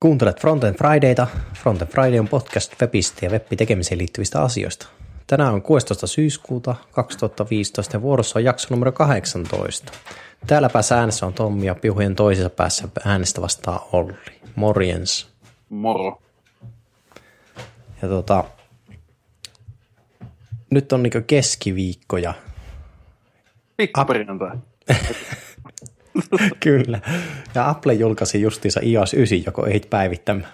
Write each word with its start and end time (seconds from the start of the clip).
Kuuntelet 0.00 0.40
Frontend 0.40 0.76
Fridayta. 0.76 1.26
Frontend 1.54 1.90
Friday 1.90 2.18
on 2.18 2.28
podcast 2.28 2.80
webistä 2.80 3.26
ja 3.26 3.30
web-tekemiseen 3.30 3.98
liittyvistä 3.98 4.42
asioista. 4.42 4.88
Tänään 5.26 5.54
on 5.54 5.62
16. 5.62 6.06
syyskuuta 6.06 6.74
2015 6.90 7.96
ja 7.96 8.02
vuorossa 8.02 8.38
on 8.38 8.44
jakso 8.44 8.66
numero 8.70 8.92
18. 8.92 9.92
Täällä 10.46 10.68
päässä 10.68 10.98
äänessä 10.98 11.26
on 11.26 11.32
Tommi 11.32 11.66
ja 11.66 11.74
piuhojen 11.74 12.14
toisessa 12.14 12.50
päässä 12.50 12.88
äänestä 13.04 13.40
vastaa 13.40 13.88
Olli. 13.92 14.40
Morjens. 14.56 15.28
Moro. 15.68 16.22
Ja 18.02 18.08
tota, 18.08 18.44
nyt 20.70 20.92
on 20.92 21.02
niinku 21.02 21.20
keskiviikko 21.26 22.16
ja 22.16 22.34
Pikkuperjantai. 23.76 24.56
kyllä. 26.64 27.00
Ja 27.54 27.68
Apple 27.68 27.92
julkaisi 27.92 28.40
justiinsa 28.40 28.80
iOS 28.82 29.14
9, 29.14 29.44
joko 29.46 29.66
ehdit 29.66 29.90
päivittämään. 29.90 30.52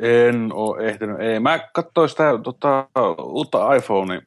En 0.00 0.52
ole 0.52 0.88
ehtinyt. 0.88 1.20
Ei. 1.20 1.40
Mä 1.40 1.58
katsoin 1.72 2.08
sitä 2.08 2.24
tota, 2.42 2.88
uutta 3.22 3.74
iPhone 3.74 4.22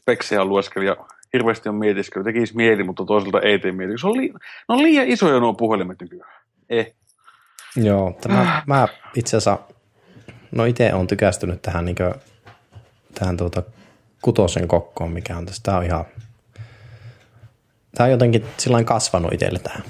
speksiä 0.00 0.44
lueskelin 0.44 0.86
ja 0.86 0.96
hirveästi 1.32 1.68
on 1.68 1.74
mietiskellyt. 1.74 2.24
Tekisi 2.24 2.56
mieli, 2.56 2.84
mutta 2.84 3.04
toisaalta 3.04 3.40
ei 3.40 3.58
tee 3.58 3.72
mieli. 3.72 3.98
Se 3.98 4.06
on, 4.06 4.16
li- 4.16 4.28
ne 4.28 4.38
on 4.68 4.82
liian 4.82 5.08
isoja 5.08 5.40
nuo 5.40 5.54
puhelimet 5.54 6.00
nykyään. 6.00 6.32
Eh. 6.70 6.94
Joo, 7.76 8.18
tämä, 8.20 8.62
mä 8.66 8.88
itse 9.14 9.36
asiassa, 9.36 9.58
no 10.52 10.64
itse 10.64 10.94
on 10.94 11.06
tykästynyt 11.06 11.62
tähän, 11.62 11.84
niin 11.84 11.96
kuin, 11.96 12.14
tähän 13.14 13.36
tuota 13.36 13.62
kutosen 14.22 14.68
kokkoon, 14.68 15.12
mikä 15.12 15.36
on 15.36 15.46
tässä. 15.46 15.62
Tämä 15.62 15.76
on 15.76 15.84
ihan, 15.84 16.04
tämä 17.94 18.04
on 18.04 18.10
jotenkin 18.10 18.44
sillä 18.56 18.84
kasvanut 18.84 19.32
itselle 19.32 19.58
tähän. 19.58 19.82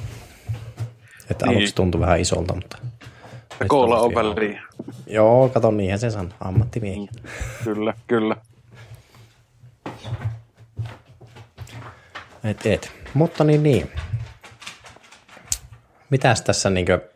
Että 1.31 1.47
Niin. 1.47 1.57
aluksi 1.57 1.75
tuntui 1.75 2.01
vähän 2.01 2.21
isolta, 2.21 2.55
mutta... 2.55 2.79
nyt 3.61 3.69
Koolla 3.69 4.01
on 4.01 4.15
väliin. 4.15 4.61
Joo, 5.07 5.49
kato, 5.49 5.71
niinhän 5.71 5.99
se 5.99 6.11
sanoo, 6.11 6.33
ammattimiehiä. 6.41 7.09
Kyllä, 7.65 7.95
kyllä. 8.07 8.37
Et, 12.45 12.67
et. 12.67 12.93
Mutta 13.15 13.45
niin, 13.45 13.63
niin. 13.63 13.91
Mitäs 16.11 16.43
tässä 16.43 16.71
niinkö, 16.71 17.09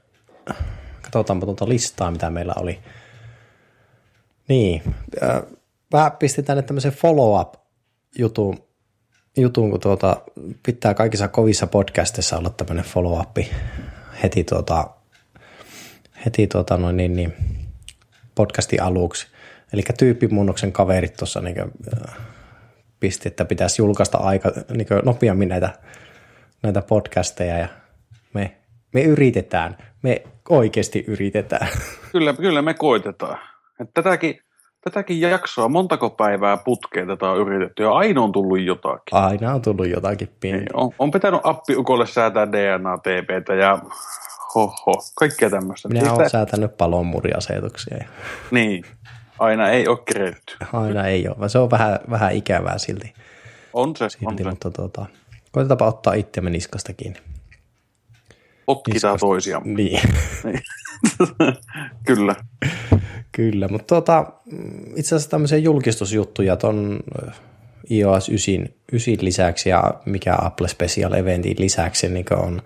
katsotaanpa 1.02 1.46
tuota 1.46 1.68
listaa, 1.68 2.10
mitä 2.10 2.30
meillä 2.30 2.52
oli. 2.56 2.78
Niin, 4.48 4.82
äh, 5.22 5.42
mä 5.92 6.10
pistin 6.10 6.44
tänne 6.44 6.62
tämmöisen 6.62 6.92
follow-up 6.92 7.54
jutun, 8.18 8.67
jutun 9.38 9.70
kun 9.70 9.80
tuota, 9.80 10.20
pitää 10.62 10.94
kaikissa 10.94 11.28
kovissa 11.28 11.66
podcastissa 11.66 12.38
olla 12.38 12.50
tämmöinen 12.50 12.84
follow-up 12.84 13.36
heti 14.22 14.44
tuota, 14.44 14.90
heti 16.24 16.46
tuota 16.46 16.76
noin 16.76 16.96
niin, 16.96 17.16
niin 17.16 17.34
podcastin 18.34 18.82
aluksi. 18.82 19.26
Eli 19.72 19.82
tyyppimuunnoksen 19.98 20.72
kaverit 20.72 21.16
tuossa 21.16 21.40
niin 21.40 21.56
pisti, 23.00 23.28
että 23.28 23.44
pitäisi 23.44 23.82
julkaista 23.82 24.18
aika 24.18 24.52
niin 24.70 24.86
nopeammin 25.04 25.48
näitä, 25.48 25.72
näitä 26.62 26.82
podcasteja 26.82 27.58
ja 27.58 27.68
me, 28.34 28.56
me 28.94 29.02
yritetään, 29.02 29.76
me 30.02 30.22
oikeasti 30.48 31.04
yritetään. 31.06 31.68
Kyllä, 32.12 32.32
kyllä 32.32 32.62
me 32.62 32.74
koitetaan. 32.74 33.38
Et 33.80 33.90
tätäkin, 33.94 34.40
tätäkin 34.80 35.20
jaksoa, 35.20 35.68
montako 35.68 36.10
päivää 36.10 36.56
putkeen 36.56 37.06
tätä 37.06 37.30
on 37.30 37.38
yritetty 37.38 37.82
ja 37.82 37.90
aina 37.92 38.22
on 38.22 38.32
tullut 38.32 38.60
jotakin. 38.60 39.02
Aina 39.18 39.54
on 39.54 39.62
tullut 39.62 39.88
jotakin 39.88 40.28
pientä. 40.40 40.58
Niin, 40.60 40.76
on, 40.76 40.90
on 40.98 41.10
pitänyt 41.10 41.40
appiukolle 41.44 42.06
säätää 42.06 42.46
DNA-TPtä 42.46 43.54
ja 43.54 43.78
hoho, 44.54 44.94
kaikkea 45.18 45.50
tämmöistä. 45.50 45.88
Minä 45.88 46.00
Siis 46.00 46.12
olen 46.12 46.24
tä- 46.24 46.28
säätänyt 46.28 46.76
palonmuriasetuksia 46.76 47.96
ja 47.96 48.04
Niin, 48.50 48.84
aina 49.38 49.68
ei 49.70 49.88
ole 49.88 49.98
keretty. 50.14 50.56
aina 50.72 51.06
ei 51.06 51.28
ole, 51.28 51.48
se 51.48 51.58
on 51.58 51.70
vähän, 51.70 51.98
vähän 52.10 52.32
ikävää 52.32 52.78
silti, 52.78 53.14
On 53.72 53.96
se, 53.96 54.04
on 54.04 54.10
silti 54.10 54.42
se. 54.42 54.50
mutta 54.50 54.70
tuota, 54.70 55.06
koitetaanpa 55.52 55.86
ottaa 55.86 56.12
itsemme 56.14 56.50
niskasta 56.50 56.92
kiinni. 56.92 57.20
Potkitaan 58.66 59.18
toisiamme. 59.18 59.74
Niin. 59.74 60.00
Niin. 60.44 60.60
Kyllä. 62.06 62.34
Kyllä, 63.32 63.68
mutta 63.68 63.86
tuota, 63.86 64.32
itse 64.96 65.14
asiassa 65.14 65.30
tämmöisiä 65.30 65.58
julkistusjuttuja 65.58 66.56
ton 66.56 67.00
ö, 67.22 67.30
iOS 67.90 68.28
9, 68.28 68.68
9 68.92 69.14
lisäksi 69.20 69.68
ja 69.68 69.94
mikä 70.04 70.36
Apple 70.42 70.68
Special 70.68 71.12
Eventin 71.12 71.56
lisäksi 71.58 72.08
niin 72.08 72.26
on 72.36 72.62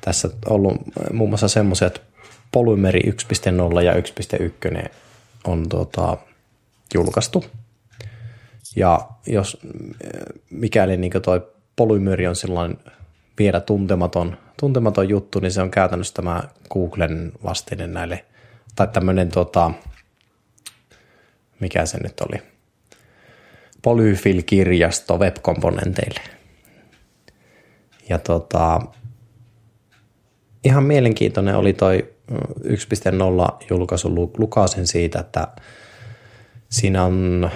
tässä 0.00 0.28
ollut 0.48 0.76
muun 1.12 1.30
muassa 1.30 1.48
semmoisia, 1.48 1.86
että 1.86 2.00
Polymeri 2.52 3.00
1.0 3.00 3.82
ja 3.82 3.92
1.1 3.92 4.88
on 5.44 5.68
tuota, 5.68 6.16
julkaistu. 6.94 7.44
Ja 8.76 9.08
jos 9.26 9.58
mm, 9.62 9.94
mikäli 10.50 10.96
niin 10.96 11.12
toi 11.22 11.46
Polymeri 11.76 12.26
on 12.26 12.36
sellainen 12.36 12.78
vielä 13.38 13.60
tuntematon, 13.60 14.36
tuntematon 14.60 15.08
juttu, 15.08 15.40
niin 15.40 15.52
se 15.52 15.62
on 15.62 15.70
käytännössä 15.70 16.14
tämä 16.14 16.42
Googlen 16.72 17.32
vastine 17.44 17.86
näille, 17.86 18.24
tai 18.76 18.88
tämmöinen 18.88 19.28
tota, 19.28 19.70
mikä 21.60 21.86
se 21.86 21.98
nyt 22.02 22.20
oli, 22.20 22.42
Polyfill-kirjasto 23.82 25.18
web-komponenteille. 25.18 26.20
Ja 28.08 28.18
tota, 28.18 28.80
ihan 30.64 30.84
mielenkiintoinen 30.84 31.56
oli 31.56 31.72
toi 31.72 32.14
mm, 32.30 32.36
1.0 32.36 33.66
julkaisu 33.70 34.14
Lu- 34.14 34.32
Lukasen 34.38 34.86
siitä, 34.86 35.20
että 35.20 35.48
siinä 36.68 37.04
on 37.04 37.50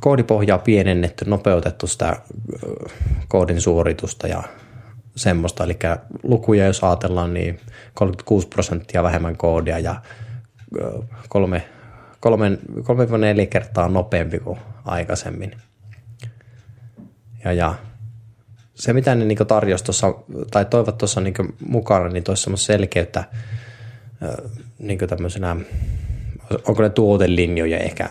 koodipohjaa 0.00 0.58
pienennetty, 0.58 1.24
nopeutettu 1.24 1.86
sitä 1.86 2.16
koodin 3.28 3.60
suoritusta 3.60 4.26
ja 4.26 4.42
semmoista. 5.16 5.64
Eli 5.64 5.78
lukuja, 6.22 6.66
jos 6.66 6.84
ajatellaan, 6.84 7.34
niin 7.34 7.60
36 7.94 8.48
prosenttia 8.48 9.02
vähemmän 9.02 9.36
koodia 9.36 9.78
ja 9.78 10.02
ö, 10.80 11.02
kolme, 12.22 12.58
kolme, 12.82 13.04
3-4 13.04 13.46
kertaa 13.50 13.88
nopeampi 13.88 14.38
kuin 14.38 14.58
aikaisemmin. 14.84 15.56
Ja, 17.44 17.52
ja 17.52 17.74
se, 18.74 18.92
mitä 18.92 19.14
ne 19.14 19.24
niin 19.24 19.38
tarjosi 19.48 19.84
tuossa, 19.84 20.14
tai 20.50 20.64
toivat 20.64 20.98
tuossa 20.98 21.20
niin 21.20 21.34
mukana, 21.66 22.08
niin 22.08 22.24
toisi 22.24 22.42
semmoista 22.42 22.66
selkeyttä 22.66 23.24
niin 24.78 24.98
tämmöisenä, 24.98 25.56
onko 26.68 26.82
ne 26.82 26.90
tuotelinjoja 26.90 27.78
ehkä 27.78 28.10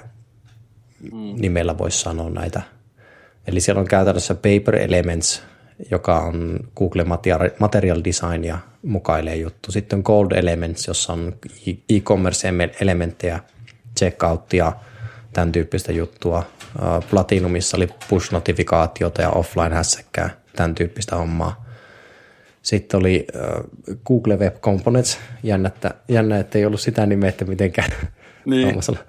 nimellä 1.39 1.78
voisi 1.78 1.99
sanoa 1.99 2.29
näitä. 2.29 2.61
Eli 3.47 3.59
siellä 3.61 3.79
on 3.79 3.88
käytännössä 3.88 4.35
Paper 4.35 4.75
Elements, 4.75 5.43
joka 5.91 6.19
on 6.19 6.59
Google 6.78 7.03
Material- 7.59 8.03
Design 8.03 8.43
ja 8.43 8.57
mukailee 8.83 9.35
juttu. 9.35 9.72
Sitten 9.72 9.97
on 9.97 10.03
Cold 10.03 10.31
Elements, 10.31 10.88
jossa 10.88 11.13
on 11.13 11.35
e- 11.67 11.95
e-commerce-elementtejä, 11.95 13.39
checkouttia, 14.00 14.74
tämän 15.34 15.52
tyyppistä 15.52 15.91
juttua. 15.91 16.44
Platinumissa 17.09 17.78
oli 17.78 17.88
push-notifikaatiota 18.09 19.22
ja 19.22 19.29
offline-hässäkkää, 19.29 20.29
tämän 20.56 20.75
tyyppistä 20.75 21.16
hommaa. 21.16 21.66
Sitten 22.62 23.00
oli 23.00 23.28
Google 24.07 24.38
Web 24.38 24.56
Components, 24.56 25.19
jännä, 25.44 25.68
että, 25.68 25.94
jännä, 26.07 26.40
että 26.40 26.57
ei 26.57 26.66
ollut 26.66 26.81
sitä 26.81 27.06
nimeä, 27.06 27.34
mitenkään 27.47 27.91
Niin. 28.46 28.62
tuommoisella, 28.62 29.00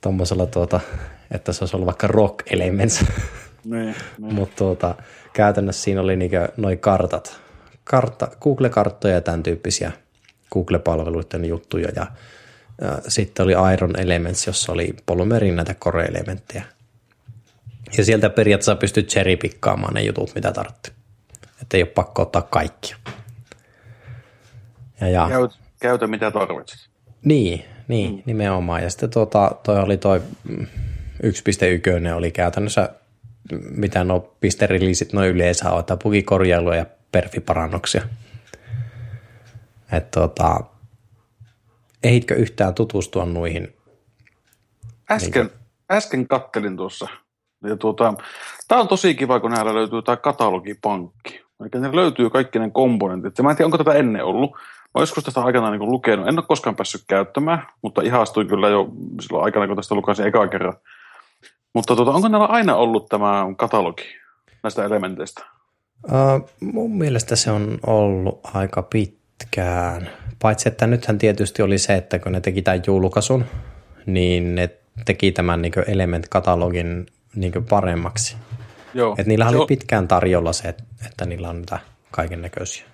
tuommoisella 0.00 0.46
tuota, 0.46 0.80
että 1.30 1.52
se 1.52 1.62
olisi 1.62 1.76
ollut 1.76 1.86
vaikka 1.86 2.06
Rock 2.06 2.52
Elements, 2.52 3.04
Niin, 3.64 3.94
niin. 4.18 4.34
mutta 4.34 4.56
tuota, 4.56 4.94
käytännössä 5.32 5.82
siinä 5.82 6.00
oli 6.00 6.16
niinkö 6.16 6.48
noi 6.56 6.76
kartat, 6.76 7.40
Kartta, 7.84 8.28
Google-karttoja 8.40 9.14
ja 9.14 9.20
tämän 9.20 9.42
tyyppisiä 9.42 9.92
Google-palveluiden 10.52 11.44
juttuja 11.44 11.88
ja, 11.88 11.92
ja 11.96 12.06
sitten 13.08 13.44
oli 13.44 13.52
Iron 13.72 14.00
Elements, 14.00 14.46
jossa 14.46 14.72
oli 14.72 14.94
Polymerin 15.06 15.56
näitä 15.56 15.74
core-elementtejä. 15.74 16.64
Ja 17.98 18.04
sieltä 18.04 18.30
periaatteessa 18.30 18.76
pystyt 18.76 19.08
cherrypikkaamaan 19.08 19.94
ne 19.94 20.02
jutut, 20.02 20.34
mitä 20.34 20.52
tarvitsee. 20.52 20.94
Että 21.62 21.76
ei 21.76 21.82
ole 21.82 21.90
pakko 21.90 22.22
ottaa 22.22 22.42
kaikkia. 22.42 22.96
Ja, 25.00 25.08
ja. 25.08 25.28
Käytä, 25.28 25.54
käytä 25.80 26.06
mitä 26.06 26.30
tarvitset. 26.30 26.90
Niin, 27.24 27.64
niin 27.88 28.14
mm. 28.14 28.22
nimenomaan. 28.26 28.82
Ja 28.82 28.90
sitten 28.90 29.10
tuota, 29.10 29.56
toi 29.62 29.80
oli 29.80 29.96
toi 29.96 30.22
mm, 30.48 30.66
1.1 31.22 32.14
oli 32.14 32.30
käytännössä, 32.30 32.88
mitä 33.70 34.04
no 34.04 34.20
pisteriliisit 34.40 35.12
noin 35.12 35.30
yleensä 35.30 35.70
on, 35.70 35.80
että 35.80 35.96
bugikorjailua 35.96 36.76
ja 36.76 36.86
perfiparannuksia. 37.12 38.02
Että 39.92 40.20
tota, 40.20 40.60
ehitkö 42.04 42.34
yhtään 42.34 42.74
tutustua 42.74 43.24
noihin? 43.24 43.76
Äsken, 45.10 45.50
äsken 45.90 46.28
kattelin 46.28 46.76
tuossa. 46.76 47.08
Ja 47.64 47.76
tuota, 47.76 48.14
tämä 48.68 48.80
on 48.80 48.88
tosi 48.88 49.14
kiva, 49.14 49.40
kun 49.40 49.50
näillä 49.50 49.74
löytyy 49.74 50.02
tämä 50.02 50.16
katalogipankki. 50.16 51.40
Eli 51.60 51.82
ne 51.82 51.96
löytyy 51.96 52.30
kaikki 52.30 52.58
ne 52.58 52.70
komponentit. 52.70 53.38
Ja 53.38 53.44
Mä 53.44 53.50
en 53.50 53.56
tiedä, 53.56 53.66
onko 53.66 53.78
tätä 53.78 53.92
ennen 53.92 54.24
ollut, 54.24 54.56
Mä 54.94 55.02
joskus 55.02 55.24
tästä 55.24 55.40
aikanaan 55.40 55.78
niin 55.78 55.90
lukenut, 55.90 56.28
en 56.28 56.38
ole 56.38 56.46
koskaan 56.48 56.76
päässyt 56.76 57.04
käyttämään, 57.08 57.66
mutta 57.82 58.02
ihastuin 58.02 58.48
kyllä 58.48 58.68
jo 58.68 58.88
silloin 59.20 59.44
aikana, 59.44 59.66
kun 59.66 59.76
tästä 59.76 59.94
lukasin 59.94 60.26
eka 60.26 60.48
kerran. 60.48 60.74
Mutta 61.74 61.96
tuota, 61.96 62.10
onko 62.10 62.28
näillä 62.28 62.46
aina 62.46 62.76
ollut 62.76 63.08
tämä 63.08 63.46
katalogi 63.56 64.04
näistä 64.62 64.84
elementeistä? 64.84 65.44
Uh, 66.04 66.50
mun 66.60 66.98
mielestä 66.98 67.36
se 67.36 67.50
on 67.50 67.78
ollut 67.86 68.40
aika 68.54 68.82
pitkään. 68.82 70.10
Paitsi, 70.42 70.68
että 70.68 70.86
nythän 70.86 71.18
tietysti 71.18 71.62
oli 71.62 71.78
se, 71.78 71.94
että 71.94 72.18
kun 72.18 72.32
ne 72.32 72.40
teki 72.40 72.62
tämän 72.62 72.82
julkaisun, 72.86 73.44
niin 74.06 74.54
ne 74.54 74.70
teki 75.04 75.32
tämän 75.32 75.62
niin 75.62 75.72
element-katalogin 75.86 77.06
niin 77.34 77.52
paremmaksi. 77.68 78.36
Joo. 78.94 79.14
Et 79.18 79.26
niillä 79.26 79.48
oli 79.48 79.66
pitkään 79.66 80.08
tarjolla 80.08 80.52
se, 80.52 80.68
että 81.06 81.26
niillä 81.26 81.48
on 81.48 81.56
niitä 81.56 81.78
kaiken 82.10 82.42
näköisiä. 82.42 82.84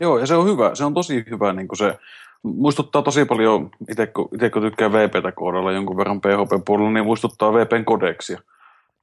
Joo, 0.00 0.18
ja 0.18 0.26
se 0.26 0.34
on 0.34 0.46
hyvä. 0.46 0.74
Se 0.74 0.84
on 0.84 0.94
tosi 0.94 1.24
hyvä 1.30 1.52
niin 1.52 1.68
se 1.78 1.98
muistuttaa 2.42 3.02
tosi 3.02 3.24
paljon, 3.24 3.70
itse 3.90 4.06
kun, 4.06 4.28
itse 4.34 4.50
kun 4.50 4.62
tykkää 4.62 4.92
VPtä 4.92 5.32
koodalla 5.32 5.72
jonkun 5.72 5.96
verran 5.96 6.20
PHP-puolella, 6.20 6.90
niin 6.90 7.04
muistuttaa 7.04 7.52
VPn 7.52 7.84
kodeksia. 7.84 8.40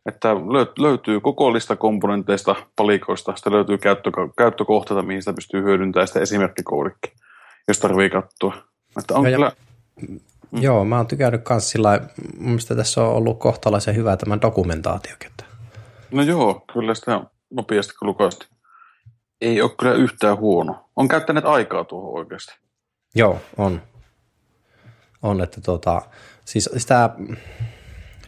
Että 0.05 0.35
löytyy 0.79 1.19
koko 1.19 1.53
lista 1.53 1.75
komponenteista, 1.75 2.55
palikoista, 2.75 3.35
sitten 3.35 3.53
löytyy 3.53 3.77
käyttö, 3.77 4.11
käyttökohteita, 4.37 5.01
mihin 5.01 5.21
sitä 5.21 5.33
pystyy 5.33 5.63
hyödyntämään, 5.63 6.07
sitten 6.07 6.23
esimerkkikoodikki, 6.23 7.13
jos 7.67 7.79
tarvii 7.79 8.09
katsoa. 8.09 8.55
Että 8.99 9.13
on 9.13 9.31
ja, 9.31 9.37
kyllä... 9.37 9.51
Mm. 10.09 10.19
Joo, 10.51 10.85
mä 10.85 10.97
oon 10.97 11.07
tykännyt 11.07 11.41
myös 11.49 11.69
sillä 11.69 11.99
mun 12.37 12.59
tässä 12.75 13.03
on 13.03 13.13
ollut 13.13 13.39
kohtalaisen 13.39 13.95
hyvä 13.95 14.17
tämä 14.17 14.41
dokumentaatiokin. 14.41 15.31
No 16.11 16.21
joo, 16.21 16.65
kyllä 16.73 16.95
sitä 16.95 17.21
nopeasti 17.49 17.93
kun 17.99 18.07
lukasti. 18.07 18.47
Ei 19.41 19.61
ole 19.61 19.71
kyllä 19.79 19.93
yhtään 19.93 20.37
huono. 20.37 20.89
On 20.95 21.07
käyttäneet 21.07 21.45
aikaa 21.45 21.83
tuohon 21.83 22.19
oikeasti. 22.19 22.53
Joo, 23.15 23.41
on. 23.57 23.81
On, 25.21 25.41
että 25.41 25.61
tota, 25.61 26.01
siis 26.45 26.69
sitä 26.77 27.09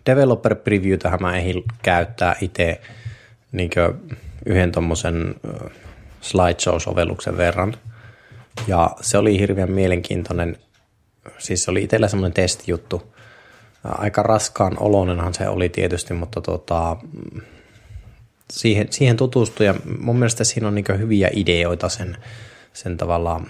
developer 0.05 0.55
previewtähän 0.55 1.21
mä 1.21 1.37
ehdin 1.37 1.63
käyttää 1.81 2.35
itse 2.41 2.81
niin 3.51 3.71
yhden 4.45 4.71
tuommoisen 4.71 5.35
slideshow-sovelluksen 6.21 7.37
verran. 7.37 7.77
Ja 8.67 8.95
se 9.01 9.17
oli 9.17 9.39
hirveän 9.39 9.71
mielenkiintoinen, 9.71 10.57
siis 11.37 11.63
se 11.63 11.71
oli 11.71 11.83
itsellä 11.83 12.07
semmoinen 12.07 12.33
testijuttu. 12.33 13.13
Aika 13.83 14.23
raskaan 14.23 14.79
olonenhan 14.79 15.33
se 15.33 15.47
oli 15.47 15.69
tietysti, 15.69 16.13
mutta 16.13 16.41
tota, 16.41 16.97
siihen, 18.53 18.87
siihen 18.89 19.17
tutustui 19.17 19.65
ja 19.65 19.75
mun 19.99 20.15
mielestä 20.15 20.43
siinä 20.43 20.67
on 20.67 20.75
niin 20.75 20.99
hyviä 20.99 21.29
ideoita 21.33 21.89
sen, 21.89 22.17
sen 22.73 22.97
tavallaan 22.97 23.47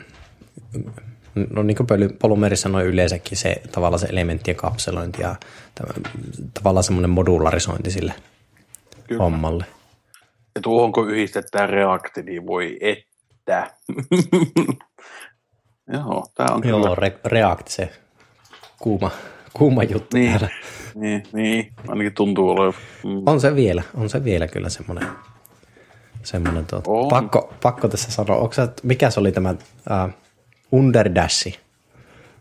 no 1.50 1.64
niin 1.64 1.78
kuin 1.78 1.88
Polymeri 2.20 2.56
sanoi 2.56 2.84
yleensäkin 2.84 3.38
se 3.38 3.62
tavallaan 3.72 4.00
se 4.00 4.08
elementtien 4.08 4.58
kapselointi 4.58 5.22
ja 5.22 5.36
tavallaan 6.54 6.84
semmoinen 6.84 7.10
modularisointi 7.10 7.92
sille 7.92 8.14
Kyllä. 9.08 9.24
hommalle. 9.24 9.66
Ja 10.56 10.62
tuohon 10.62 10.92
kun 10.92 11.10
yhdistetään 11.10 11.70
React, 11.70 12.18
niin 12.26 12.48
voi 12.48 12.78
että. 12.82 13.72
Joo, 15.94 16.26
tämä 16.36 16.56
on 16.56 16.68
Joo, 16.68 16.82
kyllä. 16.82 17.10
Re- 17.10 17.20
React 17.26 17.68
se 17.68 17.90
kuuma, 18.80 19.12
kuuma 19.54 19.84
juttu 19.84 20.18
niin, 20.18 20.32
täällä. 20.32 20.50
Niin, 20.96 21.24
niin, 21.34 21.74
ainakin 21.88 22.14
tuntuu 22.14 22.50
olevan. 22.50 22.74
Mm. 23.04 23.22
On 23.26 23.42
se 23.42 23.56
vielä, 23.56 23.84
on 23.96 24.10
se 24.10 24.24
vielä 24.24 24.48
kyllä 24.48 24.70
semmoinen, 24.70 25.08
semmoinen 26.24 26.66
tuota. 26.66 26.90
pakko, 27.10 27.54
pakko 27.64 27.88
tässä 27.88 28.12
sanoa, 28.12 28.38
onko 28.38 28.54
se, 28.54 28.70
mikä 28.84 29.10
se 29.10 29.20
oli 29.20 29.32
tämä 29.32 29.50
uh, 29.52 30.14
Underdashi? 30.72 31.60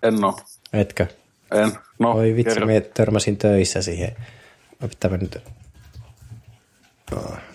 En 0.02 0.24
oo. 0.24 0.38
Etkö? 0.72 1.06
En. 1.52 1.72
No, 1.98 2.12
Oi 2.12 2.34
vitsi, 2.36 2.54
kerro. 2.54 2.66
me 2.66 2.80
törmäsin 2.80 3.36
töissä 3.36 3.82
siihen. 3.82 4.16
Tämä 5.00 5.16
nyt... 5.16 5.42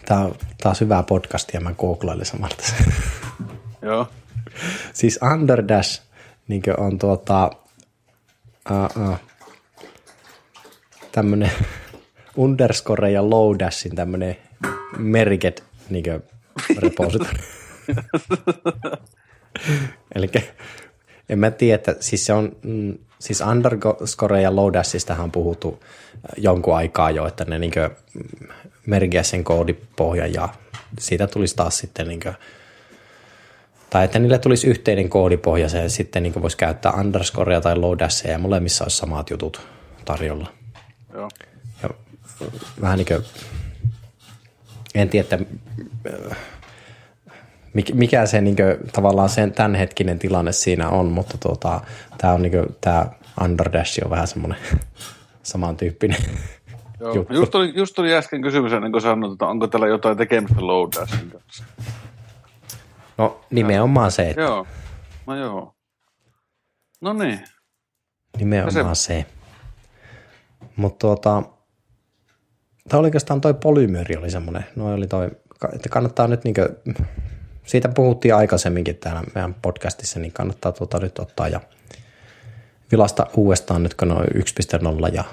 Tämä 0.06 0.22
on 0.22 0.36
taas 0.64 0.82
hyvää 0.82 1.04
podcastia, 1.04 1.60
mä 1.60 1.74
googlailin 1.74 2.26
samalla 2.26 2.56
Joo. 3.82 4.08
siis 4.94 5.20
Underdash 5.34 6.02
niin 6.48 6.64
on 6.78 7.00
tuota, 7.00 7.52
uh, 8.72 9.04
uh, 9.10 9.18
tämmönen 11.12 11.52
underscore 12.38 13.12
ja 13.12 13.30
low 13.30 13.60
dashin 13.60 13.96
tämmönen 13.96 14.38
merket 14.98 15.64
niin 15.90 16.06
repository. 16.78 17.40
Eli 20.16 20.32
en 21.30 21.40
mä 21.40 21.52
tiedä, 21.52 21.76
että 21.76 21.96
siis 22.00 22.26
se 22.26 22.34
on, 22.34 22.56
mm, 22.64 22.98
siis 23.20 23.42
underscore 23.42 24.42
ja 24.42 24.56
low 24.56 24.74
dashistahan 24.74 25.24
on 25.24 25.32
puhuttu 25.32 25.84
jonkun 26.38 26.76
aikaa 26.76 27.12
jo, 27.12 27.28
että 27.28 27.46
ne 27.46 27.60
niin 27.60 27.74
merkiä 28.86 29.24
sen 29.24 29.44
koodipohjan 29.44 30.34
ja 30.34 30.50
siitä 31.00 31.28
tulisi 31.28 31.56
taas 31.56 31.78
sitten 31.78 32.08
niin 32.08 32.20
tai 33.92 34.06
että 34.06 34.20
niille 34.20 34.40
tulisi 34.40 34.68
yhteinen 34.68 35.10
koodipohja, 35.10 35.70
se 35.70 35.90
sitten 35.90 36.24
niin 36.24 36.42
voisi 36.42 36.58
käyttää 36.58 36.92
underscorea 36.92 37.62
tai 37.62 37.76
low 37.76 38.00
dashia 38.00 38.32
ja 38.32 38.38
molemmissa 38.38 38.86
olisi 38.86 38.98
samat 38.98 39.30
jutut 39.30 39.62
tarjolla. 40.06 40.48
Joo. 41.14 41.30
Ja 41.84 41.90
vähän 42.82 42.98
niin 42.98 43.08
kuin, 43.08 43.24
en 44.96 45.10
tiedä, 45.10 45.24
että 45.24 45.46
mikä 47.94 48.26
se 48.26 48.42
niin 48.42 48.56
kuin, 48.56 48.92
tavallaan 48.92 49.30
sen 49.30 49.52
tämänhetkinen 49.52 50.20
tilanne 50.20 50.52
siinä 50.52 50.90
on, 50.90 51.06
mutta 51.06 51.38
tuota, 51.38 51.82
tämä 52.18 52.34
on 52.34 52.42
niin 52.42 52.52
kuin, 52.52 52.66
tämä 52.82 53.06
Underdash 53.44 54.04
on 54.04 54.10
vähän 54.10 54.28
semmoinen 54.28 54.60
samantyyppinen 55.44 56.18
Joo. 57.00 57.14
juttu. 57.14 57.34
Just 57.34 57.56
oli, 57.56 57.72
just 57.76 58.00
oli 58.00 58.14
äsken 58.14 58.42
kysymys 58.42 58.74
ennen 58.74 58.92
kuin 58.92 59.02
sanoit, 59.02 59.34
että 59.34 59.46
onko 59.46 59.68
tällä 59.68 59.88
jotain 59.88 60.18
tekemistä 60.18 60.68
Low 60.68 60.90
Dashin 60.96 61.32
kanssa. 61.32 61.64
No 63.18 63.42
nimenomaan 63.50 64.12
se, 64.12 64.30
että... 64.30 64.42
Joo, 64.42 64.68
no 65.28 65.36
joo. 65.36 65.76
No 67.02 67.14
niin. 67.14 67.40
Nimenomaan 68.38 68.96
se. 68.96 69.08
se. 69.08 69.26
Mutta 70.76 71.00
tuota, 71.00 71.44
tai 72.90 73.00
oikeastaan 73.00 73.42
toi 73.42 73.54
polymyri 73.54 74.16
oli 74.18 74.32
semmoinen, 74.32 74.66
no 74.76 74.94
oli 74.94 75.08
toi, 75.08 75.32
että 75.74 75.90
kannattaa 75.90 76.28
nyt 76.28 76.44
niinkö, 76.44 76.76
siitä 77.66 77.90
puhuttiin 77.90 78.36
aikaisemminkin 78.36 78.98
täällä 78.98 79.24
meidän 79.36 79.54
podcastissa, 79.54 80.20
niin 80.20 80.34
kannattaa 80.34 80.72
tuota 80.72 81.00
nyt 81.00 81.20
ottaa 81.20 81.48
ja 81.48 81.62
vilasta 82.92 83.28
uudestaan 83.36 83.84
nyt, 83.84 83.94
kun 83.94 84.08
noin 84.08 84.28
1.0 84.28 85.14
ja 85.14 85.24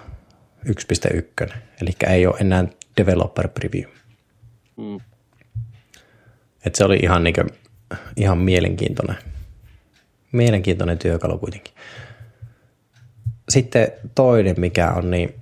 1.1, 0.67 1.55
eli 1.83 1.91
ei 2.07 2.27
ole 2.27 2.37
enää 2.41 2.65
developer 2.97 3.49
preview. 3.49 3.91
Mm. 4.77 5.01
Et 6.67 6.75
se 6.75 6.85
oli 6.85 6.97
ihan, 7.03 7.25
niinkö, 7.25 7.45
ihan 8.17 8.39
mielenkiintoinen, 8.39 9.17
mielenkiintoinen 10.33 10.99
työkalu 10.99 11.39
kuitenkin. 11.39 11.75
Sitten 13.49 13.89
toinen, 14.15 14.55
mikä 14.59 14.91
on, 14.91 15.11
niin 15.11 15.35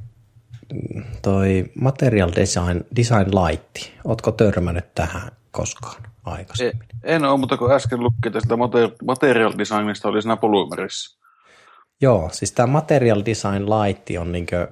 toi 1.23 1.65
Material 1.81 2.33
Design, 2.37 2.85
Design 2.97 3.31
Light. 3.31 3.77
Ootko 4.05 4.33
törmännyt 4.33 4.95
tähän 4.95 5.31
koskaan 5.51 6.03
aikaisemmin? 6.25 6.77
En, 7.03 7.15
en 7.15 7.25
ole, 7.25 7.41
mutta 7.41 7.57
kun 7.57 7.73
äsken 7.73 8.01
lukki 8.01 8.31
tästä 8.31 8.57
Material 9.05 9.53
Designista, 9.59 10.09
oli 10.09 10.23
siinä 10.23 10.37
Polymerissa. 10.37 11.19
Joo, 12.01 12.29
siis 12.33 12.53
tämä 12.53 12.67
Material 12.67 13.23
Design 13.25 13.65
Light 13.71 14.09
on 14.21 14.33
niinkö, 14.33 14.69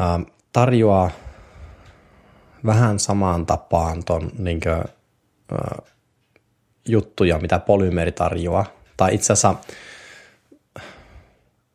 äh, 0.00 0.32
tarjoaa 0.52 1.10
vähän 2.66 2.98
samaan 2.98 3.46
tapaan 3.46 4.04
ton 4.04 4.30
niinkö, 4.38 4.84
äh, 5.52 5.92
juttuja, 6.88 7.38
mitä 7.38 7.58
Polymeri 7.58 8.12
tarjoaa. 8.12 8.66
Tai 8.96 9.14
itse 9.14 9.32
asiassa 9.32 9.54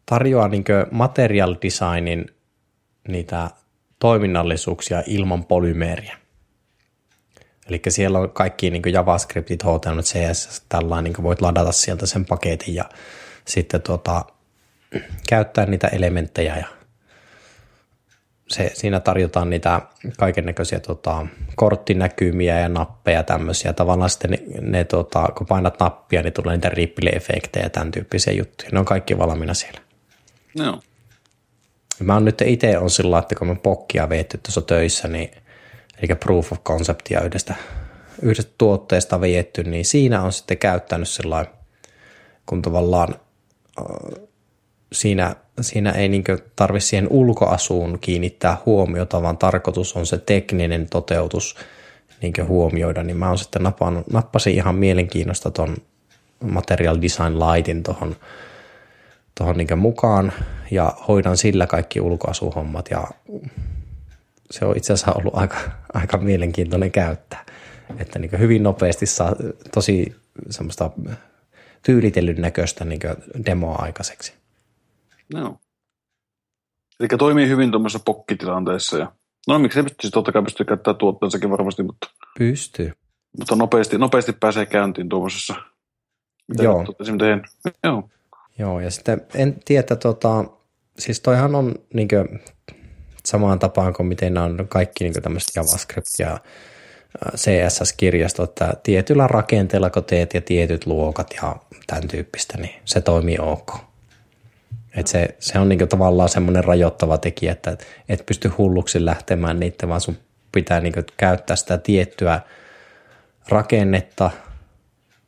tarjoaa 0.05 0.47
niin 0.47 0.65
material 0.91 1.55
designin 1.61 2.25
niitä 3.07 3.49
toiminnallisuuksia 3.99 5.03
ilman 5.07 5.45
polymeeriä. 5.45 6.17
Eli 7.67 7.81
siellä 7.87 8.19
on 8.19 8.31
kaikki 8.31 8.69
niin 8.69 8.93
JavaScriptit, 8.93 9.63
HTML, 9.63 10.01
CSS, 10.01 10.65
tällainen, 10.69 11.13
niin 11.13 11.23
voit 11.23 11.41
ladata 11.41 11.71
sieltä 11.71 12.05
sen 12.05 12.25
paketin 12.25 12.75
ja 12.75 12.85
sitten 13.45 13.81
tota, 13.81 14.25
käyttää 15.29 15.65
niitä 15.65 15.87
elementtejä 15.87 16.57
ja 16.57 16.67
se, 18.53 18.71
siinä 18.73 18.99
tarjotaan 18.99 19.49
niitä 19.49 19.81
kaiken 20.17 20.45
näköisiä 20.45 20.79
tota, 20.79 21.27
korttinäkymiä 21.55 22.59
ja 22.59 22.69
nappeja 22.69 23.23
tämmöisiä. 23.23 23.73
Tavallaan 23.73 24.09
sitten 24.09 24.31
ne, 24.31 24.39
ne 24.61 24.83
tota, 24.83 25.27
kun 25.37 25.47
painat 25.47 25.79
nappia, 25.79 26.21
niin 26.21 26.33
tulee 26.33 26.55
niitä 26.55 26.69
ripple-efektejä 26.69 27.63
ja 27.63 27.69
tämän 27.69 27.91
tyyppisiä 27.91 28.33
juttuja. 28.33 28.69
Ne 28.71 28.79
on 28.79 28.85
kaikki 28.85 29.17
valmiina 29.17 29.53
siellä. 29.53 29.81
No. 30.57 30.79
Mä 31.99 32.13
oon 32.13 32.25
nyt 32.25 32.41
itse 32.41 32.77
on 32.77 32.89
sillä 32.89 33.19
että 33.19 33.35
kun 33.35 33.47
mä 33.47 33.55
pokkia 33.55 34.09
veetty 34.09 34.37
tuossa 34.37 34.61
töissä, 34.61 35.07
niin, 35.07 35.31
eli 36.01 36.15
proof 36.15 36.51
of 36.51 36.63
conceptia 36.63 37.21
yhdestä 37.21 37.55
yhdestä 38.21 38.51
tuotteesta 38.57 39.21
vietty, 39.21 39.63
niin 39.63 39.85
siinä 39.85 40.21
on 40.21 40.33
sitten 40.33 40.57
käyttänyt 40.57 41.09
sellainen, 41.09 41.53
kun 42.45 42.61
tavallaan 42.61 43.15
siinä, 44.93 45.35
siinä 45.61 45.91
ei 45.91 46.09
niin 46.09 46.23
tarvitse 46.55 46.87
siihen 46.87 47.07
ulkoasuun 47.09 47.99
kiinnittää 48.01 48.57
huomiota, 48.65 49.21
vaan 49.21 49.37
tarkoitus 49.37 49.95
on 49.95 50.05
se 50.05 50.17
tekninen 50.17 50.89
toteutus 50.89 51.55
niin 52.21 52.33
huomioida, 52.47 53.03
niin 53.03 53.17
mä 53.17 53.27
oon 53.27 53.37
sitten 53.37 53.63
napannut, 53.63 54.11
nappasin 54.11 54.55
ihan 54.55 54.75
mielenkiinnosta 54.75 55.51
ton 55.51 55.77
Material 56.43 56.97
Design 57.01 57.39
Lightin 57.39 57.83
tuohon 57.83 58.15
tohon 59.37 59.57
niin 59.57 59.79
mukaan 59.79 60.33
ja 60.71 60.93
hoidan 61.07 61.37
sillä 61.37 61.67
kaikki 61.67 62.01
ulkoasuhommat 62.01 62.89
ja 62.91 63.07
se 64.51 64.65
on 64.65 64.77
itse 64.77 64.93
asiassa 64.93 65.13
ollut 65.13 65.35
aika, 65.35 65.57
aika 65.93 66.17
mielenkiintoinen 66.17 66.91
käyttää. 66.91 67.45
Että 67.97 68.19
niin 68.19 68.39
hyvin 68.39 68.63
nopeasti 68.63 69.05
saa 69.05 69.35
tosi 69.73 70.15
semmoista 70.49 70.91
tyylitellyn 71.83 72.41
näköistä 72.41 72.85
niin 72.85 72.99
demoa 73.45 73.75
aikaiseksi. 73.75 74.33
No. 75.33 75.59
Eli 76.99 77.07
toimii 77.07 77.47
hyvin 77.47 77.71
tuommoisessa 77.71 78.03
pokkitilanteessa. 78.05 78.97
Ja... 78.97 79.11
No 79.47 79.59
miksi 79.59 79.79
se 79.79 79.83
pystyisi, 79.83 80.11
totta 80.11 80.31
kai 80.31 80.43
pystyy 80.43 80.65
käyttämään 80.65 80.97
tuotteensakin 80.97 81.49
varmasti, 81.49 81.83
mutta... 81.83 82.07
Pystyy. 82.39 82.91
Mutta 83.39 83.55
nopeasti, 83.55 83.97
nopeasti 83.97 84.33
pääsee 84.33 84.65
käyntiin 84.65 85.09
tuommoisessa, 85.09 85.55
mitä 86.47 86.63
Joo. 86.63 86.85
teen. 87.19 87.43
Joo. 87.83 88.09
Joo, 88.59 88.79
ja 88.79 88.91
sitten 88.91 89.21
en 89.35 89.59
tiedä, 89.65 89.95
tota, 89.95 90.45
siis 90.99 91.19
toihan 91.19 91.55
on 91.55 91.75
niin 91.93 92.07
kuin, 92.07 92.39
samaan 93.25 93.59
tapaan 93.59 93.93
kuin 93.93 94.07
miten 94.07 94.37
on 94.37 94.67
kaikki 94.69 95.03
niin 95.03 95.23
tämmöiset 95.23 95.55
JavaScript 95.55 96.07
ja 96.19 96.39
CSS-kirjastot, 97.35 98.49
että 98.49 98.73
tietyllä 98.83 99.27
rakenteella 99.27 99.89
kun 99.89 100.03
teet 100.03 100.33
ja 100.33 100.41
tietyt 100.41 100.85
luokat 100.85 101.33
ja 101.41 101.55
tämän 101.87 102.07
tyyppistä, 102.07 102.57
niin 102.57 102.81
se 102.85 103.01
toimii 103.01 103.37
ok. 103.39 103.92
Et 104.97 105.07
se, 105.07 105.35
se 105.39 105.59
on 105.59 105.69
niinku 105.69 105.87
tavallaan 105.87 106.29
semmoinen 106.29 106.63
rajoittava 106.63 107.17
tekijä, 107.17 107.51
että 107.51 107.77
et 108.09 108.25
pysty 108.25 108.47
hulluksi 108.47 109.05
lähtemään 109.05 109.59
niitä, 109.59 109.87
vaan 109.87 110.01
sun 110.01 110.17
pitää 110.51 110.79
niinku 110.79 111.01
käyttää 111.17 111.55
sitä 111.55 111.77
tiettyä 111.77 112.41
rakennetta, 113.47 114.31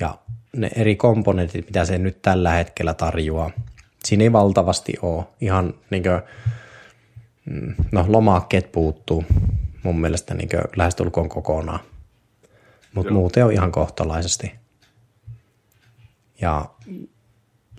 Ja 0.00 0.18
ne 0.56 0.70
eri 0.76 0.96
komponentit, 0.96 1.66
mitä 1.66 1.84
se 1.84 1.98
nyt 1.98 2.22
tällä 2.22 2.50
hetkellä 2.50 2.94
tarjoaa, 2.94 3.50
siinä 4.04 4.24
ei 4.24 4.32
valtavasti 4.32 4.92
ole. 5.02 5.24
Ihan 5.40 5.74
niin 5.90 6.02
kuin, 6.02 6.20
mm, 7.44 7.74
no 7.92 8.04
lomakkeet 8.08 8.72
puuttuu 8.72 9.24
mun 9.82 10.00
mielestä 10.00 10.34
niin 10.34 10.48
lähestulkoon 10.76 11.28
kokonaan. 11.28 11.80
Mutta 12.94 13.12
muuten 13.12 13.44
on 13.44 13.52
ihan 13.52 13.72
kohtalaisesti. 13.72 14.52
Ja 16.40 16.70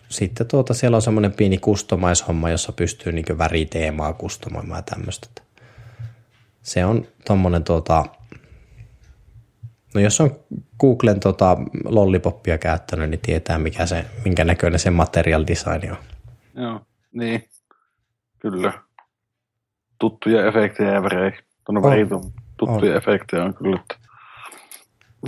sitten 0.10 0.48
tuota, 0.48 0.74
siellä 0.74 0.96
on 0.96 1.02
semmoinen 1.02 1.34
pieni 1.34 1.58
kustomaishomma, 1.58 2.50
jossa 2.50 2.72
pystyy 2.72 3.12
niin 3.12 3.38
väriteemaa 3.38 4.14
kustomoimaan 4.14 4.78
ja 4.78 4.82
tämmöistä. 4.82 5.28
Se 6.62 6.86
on 6.86 7.08
tommonen 7.26 7.64
tuota, 7.64 8.06
No 9.96 10.02
jos 10.02 10.22
on 10.22 10.40
Googlen 10.80 11.20
tota 11.20 11.58
lollipoppia 11.86 12.58
käyttänyt, 12.58 13.10
niin 13.10 13.20
tietää 13.20 13.60
mikä 13.60 13.86
se, 13.86 14.06
minkä 14.26 14.46
näköinen 14.46 14.80
se 14.80 14.90
material 14.90 15.44
design 15.48 15.92
on. 15.92 15.98
Joo, 16.64 16.82
niin. 17.12 17.50
Kyllä. 18.40 18.74
Tuttuja 20.00 20.48
efektejä 20.48 20.94
ja 20.94 21.04
värejä. 21.04 21.38
Väritun 21.84 22.34
tuttuja 22.58 22.92
on. 22.92 22.98
efektejä 22.98 23.44
on 23.44 23.54
kyllä. 23.54 23.80
Että... 23.80 23.96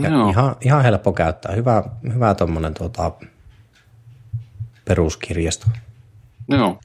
Joo. 0.10 0.30
Ihan, 0.30 0.56
ihan 0.62 0.84
helppo 0.84 1.14
käyttää. 1.14 1.56
Hyvä, 1.56 1.84
hyvä 2.14 2.36
tuommoinen 2.36 2.74
tuota, 2.74 3.12
peruskirjasto. 4.86 5.68
Joo. 6.48 6.80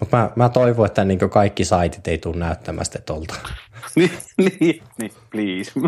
Mutta 0.00 0.16
mä, 0.16 0.30
mä 0.36 0.48
toivon, 0.48 0.86
että 0.86 1.04
niin 1.04 1.18
kaikki 1.18 1.64
saitit 1.64 2.08
ei 2.08 2.18
tule 2.18 2.36
näyttämästä 2.36 2.98
tuolta. 2.98 3.34
niin, 3.96 4.10
niin, 4.38 4.82
niin, 4.98 5.12
please. 5.30 5.72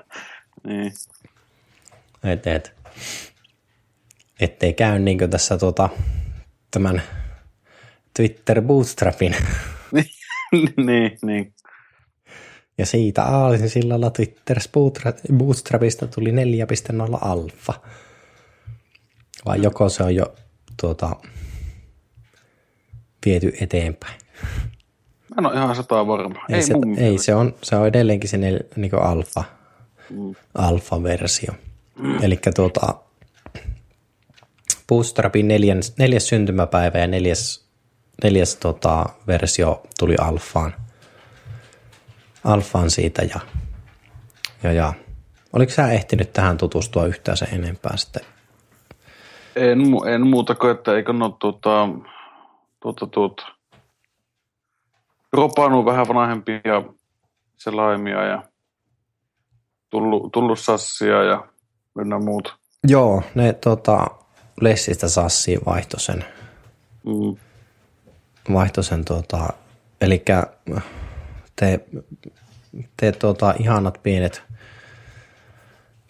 niin. 0.66 0.92
Et, 2.24 2.46
et. 2.46 2.78
Ettei 4.40 4.72
käy 4.72 4.98
niin 4.98 5.30
tässä 5.30 5.58
tota, 5.58 5.88
tämän 6.70 7.02
Twitter 8.16 8.62
Bootstrapin. 8.62 9.36
niin, 10.76 11.18
niin. 11.22 11.54
Ja 12.78 12.86
siitä 12.86 13.24
aalisin 13.24 13.70
sillalla 13.70 14.10
Twitter 14.10 14.58
Bootstrapista 15.32 16.06
tuli 16.06 16.30
4.0 16.30 17.18
alfa. 17.20 17.74
Vai 19.44 19.62
joko 19.62 19.88
se 19.88 20.02
on 20.02 20.14
jo 20.14 20.34
tuota, 20.80 21.16
viety 23.28 23.52
eteenpäin. 23.60 24.18
Mä 25.28 25.34
en 25.38 25.46
ole 25.46 25.54
ihan 25.54 25.76
sataa 25.76 26.06
varma. 26.06 26.44
Ei, 26.48 26.56
ei, 26.56 26.62
se, 26.62 26.74
ei 26.96 27.18
se, 27.18 27.34
on, 27.34 27.54
se 27.62 27.76
on 27.76 27.86
edelleenkin 27.86 28.30
se 28.30 28.36
nel, 28.36 28.58
niin 28.76 28.94
alfa, 28.94 29.44
mm. 30.10 30.34
alfa-versio. 30.54 31.52
Mm. 31.98 32.24
Eli 32.24 32.38
tuota, 32.54 32.94
Bootstrapin 34.88 35.48
neljäs, 35.48 35.94
neljäs 35.98 36.28
syntymäpäivä 36.28 36.98
ja 36.98 37.06
neljäs, 37.06 37.64
neljäs 38.24 38.56
tota, 38.56 39.06
versio 39.26 39.82
tuli 39.98 40.16
alfaan. 40.20 40.74
Alfaan 42.44 42.90
siitä 42.90 43.22
ja, 43.22 43.40
ja, 44.62 44.72
ja 44.72 44.92
oliko 45.52 45.72
sä 45.72 45.92
ehtinyt 45.92 46.32
tähän 46.32 46.56
tutustua 46.56 47.06
yhtään 47.06 47.36
sen 47.36 47.48
enempää 47.52 47.96
sitten? 47.96 48.22
En, 49.56 49.80
en 50.14 50.26
muuta 50.26 50.54
kuin, 50.54 50.72
että 50.72 50.96
eikö 50.96 51.12
no 51.12 51.28
tuota, 51.28 51.88
tuota, 52.80 53.06
tuota, 53.06 53.46
ropannut 55.32 55.84
vähän 55.84 56.08
vanhempia 56.08 56.82
selaimia 57.56 58.24
ja 58.24 58.42
tullut, 59.90 60.32
tullut 60.32 60.58
sassia 60.58 61.22
ja 61.22 61.48
ynnä 61.98 62.18
muut. 62.18 62.56
Joo, 62.88 63.22
ne 63.34 63.52
tota, 63.52 64.06
Lessistä 64.60 65.08
sassia 65.08 65.60
vaihtoi 65.66 66.00
sen. 66.00 66.24
Mm. 67.06 67.36
Vaihtoi 68.52 68.84
sen 68.84 69.04
tota, 69.04 69.48
eli 70.00 70.24
te, 71.56 71.80
te 72.96 73.12
tota, 73.12 73.54
ihanat 73.58 74.02
pienet 74.02 74.42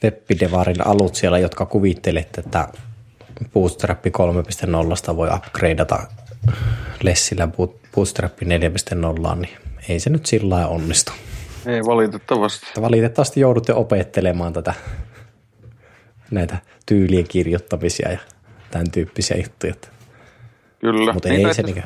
webbidevarin 0.04 0.86
alut 0.86 1.14
siellä, 1.14 1.38
jotka 1.38 1.66
kuvittelette, 1.66 2.40
että 2.40 2.68
Bootstrap 3.52 4.04
3.0 5.10 5.16
voi 5.16 5.28
upgradeata 5.36 6.06
Lessillä 7.02 7.48
Bootstrap 7.94 8.32
4.0, 8.42 9.36
niin 9.36 9.56
ei 9.88 10.00
se 10.00 10.10
nyt 10.10 10.26
sillä 10.26 10.54
lailla 10.54 10.70
onnistu. 10.70 11.12
Ei 11.66 11.84
valitettavasti. 11.84 12.66
Valitettavasti 12.80 13.40
joudutte 13.40 13.74
opettelemaan 13.74 14.52
tätä 14.52 14.74
näitä 16.30 16.58
tyylien 16.86 17.28
kirjoittamisia 17.28 18.12
ja 18.12 18.18
tämän 18.70 18.90
tyyppisiä 18.90 19.36
juttuja. 19.36 19.74
Kyllä. 20.78 21.12
Mutta 21.12 21.28
niin, 21.28 21.46
ei 21.46 21.54
se 21.54 21.62
mikä. 21.62 21.82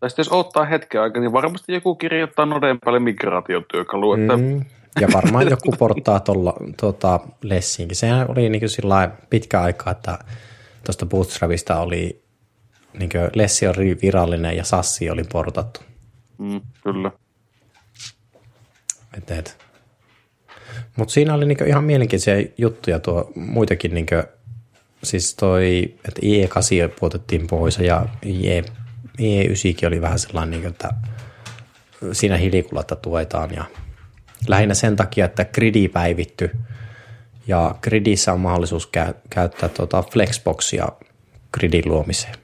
Tai 0.00 0.10
sitten 0.10 0.20
jos 0.20 0.32
ottaa 0.32 0.64
hetken 0.64 1.00
aikaa, 1.00 1.20
niin 1.20 1.32
varmasti 1.32 1.72
joku 1.72 1.94
kirjoittaa 1.94 2.46
noden 2.46 2.80
päälle 2.80 3.00
migraatiotyökalu. 3.00 4.12
Että... 4.12 4.36
Mm, 4.36 4.64
ja 5.00 5.08
varmaan 5.14 5.50
joku 5.50 5.72
porttaa 5.78 6.20
tuolla 6.20 6.54
tuota, 6.80 7.20
Lessiinkin. 7.42 7.96
Sehän 7.96 8.30
oli 8.30 8.48
niin 8.48 8.68
sillä 8.68 9.10
pitkä 9.30 9.60
aika, 9.60 9.90
että 9.90 10.18
tuosta 10.84 11.06
Bootstrapista 11.06 11.80
oli 11.80 12.22
niin 12.98 13.10
Lessi 13.34 13.66
oli 13.66 13.98
virallinen 14.02 14.56
ja 14.56 14.64
Sassi 14.64 15.10
oli 15.10 15.24
portattu. 15.32 15.80
Mm, 16.38 16.60
kyllä. 16.82 17.10
Et, 19.18 19.30
et. 19.30 19.66
Mutta 20.96 21.14
siinä 21.14 21.34
oli 21.34 21.46
niinku 21.46 21.64
ihan 21.64 21.84
mielenkiintoisia 21.84 22.48
juttuja 22.58 23.00
tuo 23.00 23.32
muitakin, 23.34 23.94
niinku, 23.94 24.14
siis 25.02 25.34
toi, 25.34 25.94
että 26.08 26.20
IE8 26.22 26.94
puotettiin 27.00 27.46
pois 27.46 27.78
ja 27.78 28.06
IE, 28.26 28.64
IE9 29.20 29.86
oli 29.86 30.00
vähän 30.00 30.18
sellainen, 30.18 30.50
niinku, 30.50 30.68
että 30.68 30.90
siinä 32.12 32.36
hilikulatta 32.36 32.96
tuetaan 32.96 33.50
ja 33.54 33.64
lähinnä 34.48 34.74
sen 34.74 34.96
takia, 34.96 35.24
että 35.24 35.44
gridi 35.44 35.88
päivitty 35.88 36.50
ja 37.46 37.74
gridissä 37.82 38.32
on 38.32 38.40
mahdollisuus 38.40 38.86
käy, 38.86 39.14
käyttää 39.30 39.68
tuota 39.68 40.02
Flexboxia 40.02 40.88
gridin 41.54 41.82
luomiseen, 41.84 42.34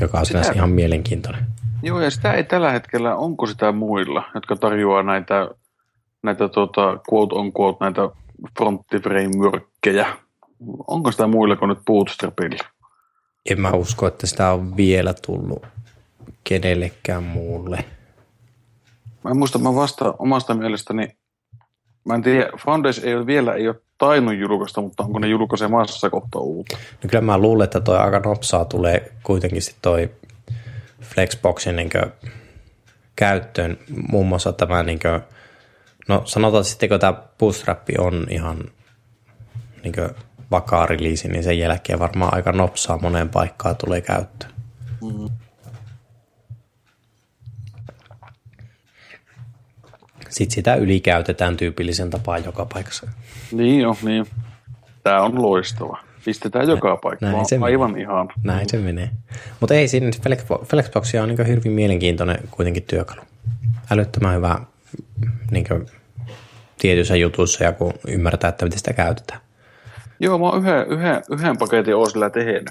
joka 0.00 0.18
on 0.18 0.26
sinänsä 0.26 0.52
ihan 0.52 0.70
mielenkiintoinen. 0.70 1.46
Joo, 1.82 2.00
ja 2.00 2.10
sitä 2.10 2.32
ei 2.32 2.44
tällä 2.44 2.72
hetkellä, 2.72 3.16
onko 3.16 3.46
sitä 3.46 3.72
muilla, 3.72 4.22
jotka 4.34 4.56
tarjoaa 4.56 5.02
näitä, 5.02 5.48
näitä 6.22 6.48
tuota, 6.48 6.98
quote 7.12 7.34
on 7.34 7.52
quote, 7.60 7.78
näitä 7.80 8.02
fronttiframeworkkeja. 8.58 10.16
Onko 10.86 11.12
sitä 11.12 11.26
muilla 11.26 11.56
kuin 11.56 11.68
nyt 11.68 11.84
Bootstrapilla? 11.86 12.64
En 13.50 13.60
mä 13.60 13.70
usko, 13.70 14.06
että 14.06 14.26
sitä 14.26 14.52
on 14.52 14.76
vielä 14.76 15.14
tullut 15.26 15.66
kenellekään 16.44 17.22
muulle. 17.22 17.84
Mä 19.24 19.30
en 19.30 19.36
muista, 19.36 19.58
mä 19.58 19.74
vasta 19.74 20.14
omasta 20.18 20.54
mielestäni, 20.54 21.08
mä 22.08 22.14
en 22.14 22.22
tiedä, 22.22 22.50
Founders 22.64 22.98
ei 22.98 23.14
ole 23.14 23.26
vielä 23.26 23.54
ei 23.54 23.68
ole 23.68 23.76
tainnut 23.98 24.38
julkaista, 24.38 24.80
mutta 24.80 25.02
onko 25.02 25.18
ne 25.18 25.28
julkaisemassa 25.28 26.10
kohta 26.10 26.38
uutta? 26.38 26.76
No 26.76 27.08
kyllä 27.10 27.24
mä 27.24 27.38
luulen, 27.38 27.64
että 27.64 27.80
toi 27.80 27.98
aika 27.98 28.18
nopsaa 28.18 28.64
tulee 28.64 29.12
kuitenkin 29.22 29.62
sitten 29.62 29.82
toi 29.82 30.10
Flexboxin 31.02 31.76
niin 31.76 31.90
käyttöön. 33.16 33.78
Muun 34.10 34.26
muassa 34.26 34.52
tämä, 34.52 34.82
niin 34.82 34.98
kuin, 34.98 35.20
no 36.08 36.22
sanotaan 36.24 36.64
sitten, 36.64 36.88
kun 36.88 37.00
tämä 37.00 37.22
Bootstrap 37.38 37.88
on 37.98 38.26
ihan 38.30 38.58
niin 39.84 39.94
vakaa 40.50 40.86
release, 40.86 41.28
niin 41.28 41.42
sen 41.42 41.58
jälkeen 41.58 41.98
varmaan 41.98 42.34
aika 42.34 42.52
nopsaa 42.52 42.98
moneen 43.02 43.28
paikkaan 43.28 43.76
tulee 43.76 44.00
käyttöön. 44.00 44.52
Mm-hmm. 45.02 45.28
Sitten 50.28 50.54
sitä 50.54 50.74
ylikäytetään 50.74 51.56
tyypillisen 51.56 52.10
tapaan 52.10 52.44
joka 52.44 52.66
paikassa. 52.72 53.08
Niin 53.52 53.80
jo, 53.80 53.96
niin. 54.02 54.26
Tämä 55.02 55.22
on 55.22 55.42
loistava. 55.42 55.98
Pistetään 56.24 56.68
joka 56.68 56.96
paikka. 56.96 57.26
Näin 57.26 57.48
se 57.48 57.58
Aivan 57.62 57.90
menee. 57.90 58.02
ihan. 58.02 58.28
Näin 58.42 58.68
se 58.68 58.78
menee. 58.78 59.10
Mutta 59.60 59.74
ei 59.74 59.88
siinä, 59.88 60.10
Flexbox 60.64 61.14
on 61.14 61.28
niin 61.28 61.46
hyvin 61.46 61.72
mielenkiintoinen 61.72 62.38
kuitenkin 62.50 62.82
työkalu. 62.82 63.20
Älyttömän 63.90 64.36
hyvä 64.36 64.58
niin 65.50 65.66
tietyissä 66.78 67.16
jutuissa 67.16 67.64
ja 67.64 67.72
kun 67.72 67.92
ymmärtää, 68.08 68.48
että 68.48 68.64
miten 68.64 68.78
sitä 68.78 68.92
käytetään. 68.92 69.40
Joo, 70.20 70.38
mä 70.38 70.44
oon 70.44 70.58
yhden, 70.58 70.86
yhden, 70.88 71.22
yhden 71.30 71.58
paketin 71.58 71.96
oon 71.96 72.10
sillä 72.10 72.30
tehnyt. 72.30 72.70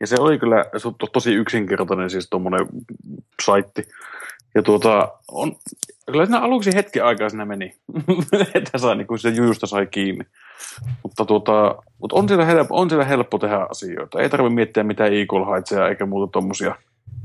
Ja 0.00 0.06
se 0.06 0.16
oli 0.18 0.38
kyllä 0.38 0.64
tosi 1.12 1.34
yksinkertainen 1.34 2.10
siis 2.10 2.30
tuommoinen 2.30 2.66
saitti. 3.42 3.88
Ja 4.54 4.62
tuota, 4.62 5.08
on, 5.28 5.56
kyllä 6.06 6.26
siinä 6.26 6.40
aluksi 6.40 6.74
hetki 6.74 7.00
aikaa 7.00 7.28
siinä 7.28 7.44
meni, 7.44 7.74
että 8.54 8.78
sai, 8.78 8.96
niin 8.96 9.06
kuin 9.06 9.18
se 9.18 9.28
juusta 9.28 9.66
sai 9.66 9.86
kiinni. 9.86 10.24
Mutta, 11.02 11.24
tuota, 11.24 11.82
mutta 11.98 12.16
on, 12.16 12.28
siellä 12.28 12.44
helppo, 12.44 12.76
on 12.76 12.90
siellä 12.90 13.04
helppo 13.04 13.38
tehdä 13.38 13.66
asioita. 13.70 14.20
Ei 14.20 14.30
tarvitse 14.30 14.54
miettiä 14.54 14.82
mitään 14.82 15.14
equal 15.14 15.52
heightsia 15.52 15.88
eikä 15.88 16.06
muuta 16.06 16.32
tuommoisia. 16.32 16.74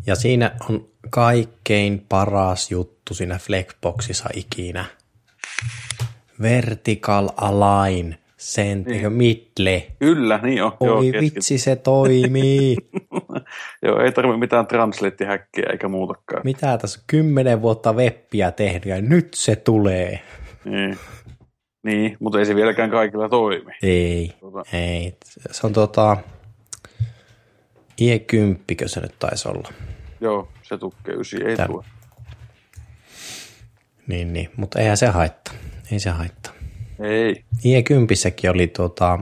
Ja 0.08 0.16
siinä 0.16 0.52
on 0.70 0.88
kaikkein 1.10 2.06
paras 2.10 2.72
juttu 2.72 3.14
siinä 3.14 3.38
Flexboxissa 3.38 4.30
ikinä. 4.36 4.86
Vertical 6.42 7.30
align 7.38 8.16
sen 8.40 8.84
niin. 8.88 9.14
midle. 9.14 9.88
Kyllä, 10.00 10.40
niin 10.44 10.64
on. 10.64 10.72
Oi 10.80 10.88
joo, 10.88 11.22
vitsi, 11.22 11.58
se 11.58 11.76
toimii. 11.76 12.78
joo, 13.86 14.02
ei 14.02 14.12
tarvitse 14.12 14.40
mitään 14.40 14.68
translate-häkkiä 14.68 15.70
eikä 15.72 15.88
muutakaan. 15.88 16.42
Mitä 16.44 16.78
tässä 16.78 17.04
kymmenen 17.08 17.62
vuotta 17.62 17.94
webbiä 17.94 18.52
tehdä 18.52 18.96
ja 18.96 19.02
nyt 19.02 19.34
se 19.34 19.56
tulee. 19.56 20.20
Niin. 20.66 20.98
Niin, 21.84 22.18
mutta 22.20 22.40
ei 22.40 22.46
se 22.46 22.56
vieläkään 22.56 22.90
kaikilla 22.90 23.30
toimi. 23.30 23.72
Ei, 23.84 24.34
tuota. 24.40 24.64
ei. 24.74 25.18
Se 25.52 25.68
on 25.68 25.74
tota, 25.74 26.18
IE10, 28.02 28.88
se 28.88 29.00
nyt 29.00 29.20
taisi 29.20 29.50
olla. 29.50 29.70
Joo, 30.22 30.48
se 30.62 30.78
tukkee 30.78 31.16
ysi, 31.16 31.38
ei 31.46 31.58
Tän. 31.58 31.68
tule. 31.68 31.86
Niin, 34.08 34.34
niin, 34.34 34.50
mutta 34.58 34.80
eihän 34.80 34.98
se 34.98 35.08
haittaa. 35.08 35.54
Ei 35.92 36.00
se 36.00 36.10
haittaa. 36.10 36.59
Ei. 37.00 37.46
IE10 37.56 38.50
oli 38.54 38.68
tuota, 38.68 39.20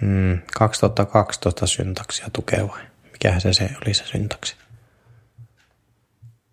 hmm, 0.00 0.38
2012 0.54 1.66
syntaksia 1.66 2.26
tukeva. 2.32 2.78
Mikähän 3.12 3.40
se, 3.40 3.52
se 3.52 3.70
oli 3.86 3.94
se 3.94 4.06
syntaksi? 4.06 4.56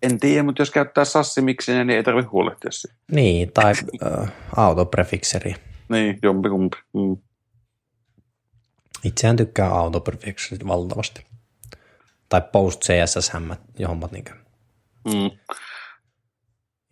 En 0.02 0.20
tiedä, 0.20 0.42
mutta 0.42 0.62
jos 0.62 0.70
käyttää 0.70 1.04
sassimiksinä, 1.04 1.84
niin 1.84 1.96
ei 1.96 2.02
tarvitse 2.02 2.30
huolehtia 2.30 2.70
siitä. 2.70 2.96
Niin, 3.10 3.52
tai 3.52 3.72
äh, 4.06 4.32
autoprefixeri. 4.56 5.54
Niin, 5.88 6.18
jompikumpi. 6.22 6.76
Mm. 6.94 7.16
Itsehän 9.04 9.36
tykkää 9.36 9.68
autoprefixerit 9.68 10.66
valtavasti. 10.66 11.26
Tai 12.28 12.42
post 12.52 12.82
CSS 12.82 13.32
hommat 13.88 14.12
niinkö. 14.12 14.32
Mm. 15.04 15.30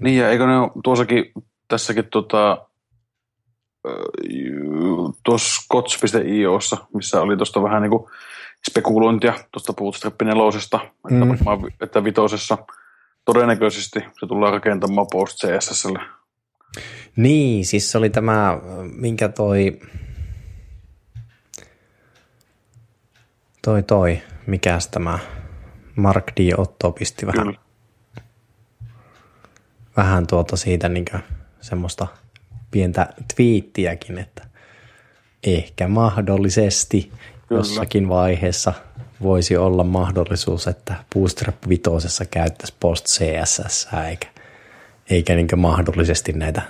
Niin, 0.03 0.17
ja 0.17 0.31
eikö 0.31 0.47
ne 0.47 0.59
ole 0.59 0.71
tuossakin, 0.85 1.25
tässäkin 1.69 2.05
tota, 2.11 2.67
tuossa 5.25 5.63
kots.iossa, 5.69 6.77
missä 6.95 7.21
oli 7.21 7.37
tuosta 7.37 7.63
vähän 7.63 7.83
niin 7.83 7.91
kuin 7.91 8.11
spekulointia 8.71 9.35
tuosta 9.53 9.73
Bootstrap 9.73 10.23
4, 10.23 10.43
mm. 11.11 11.33
että, 11.33 11.45
että 11.81 12.05
vitosessa– 12.05 12.59
todennäköisesti 13.27 14.01
se 14.01 14.27
tullaan 14.27 14.53
rakentamaan 14.53 15.07
post 15.13 15.37
CSSlle. 15.39 16.01
Niin, 17.17 17.67
siis 17.67 17.91
se 17.93 17.99
oli 17.99 18.11
tämä, 18.11 18.59
minkä 18.97 19.29
toi, 19.29 19.81
toi 23.63 23.83
toi, 23.83 24.23
mikäs 24.47 24.89
tämä 24.89 25.19
Mark 25.97 26.33
D. 26.37 26.53
Otto 26.57 26.93
pisti 26.93 27.27
vähän, 27.27 27.47
Kyllä. 27.47 27.59
vähän 29.97 30.27
tuota 30.27 30.57
siitä 30.57 30.89
niin 30.89 31.05
semmoista 31.61 32.07
pientä 32.71 33.15
twiittiäkin, 33.35 34.19
että 34.19 34.47
ehkä 35.43 35.89
mahdollisesti 35.89 37.13
Kyllä. 37.49 37.61
jossakin 37.61 38.09
vaiheessa– 38.09 38.73
voisi 39.23 39.57
olla 39.57 39.85
mahdollisuus, 39.85 40.67
että 40.67 40.95
Bootstrap 41.15 41.57
5 41.69 41.83
käyttäisi 42.31 42.75
post 42.81 43.07
CSS 43.07 43.89
eikä, 44.09 44.29
eikä 45.11 45.35
niin 45.35 45.49
mahdollisesti 45.57 46.33
näitä 46.33 46.63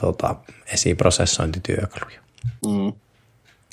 tuota, 0.00 0.34
esiprosessointityökaluja. 0.72 2.20
Mm. 2.66 2.92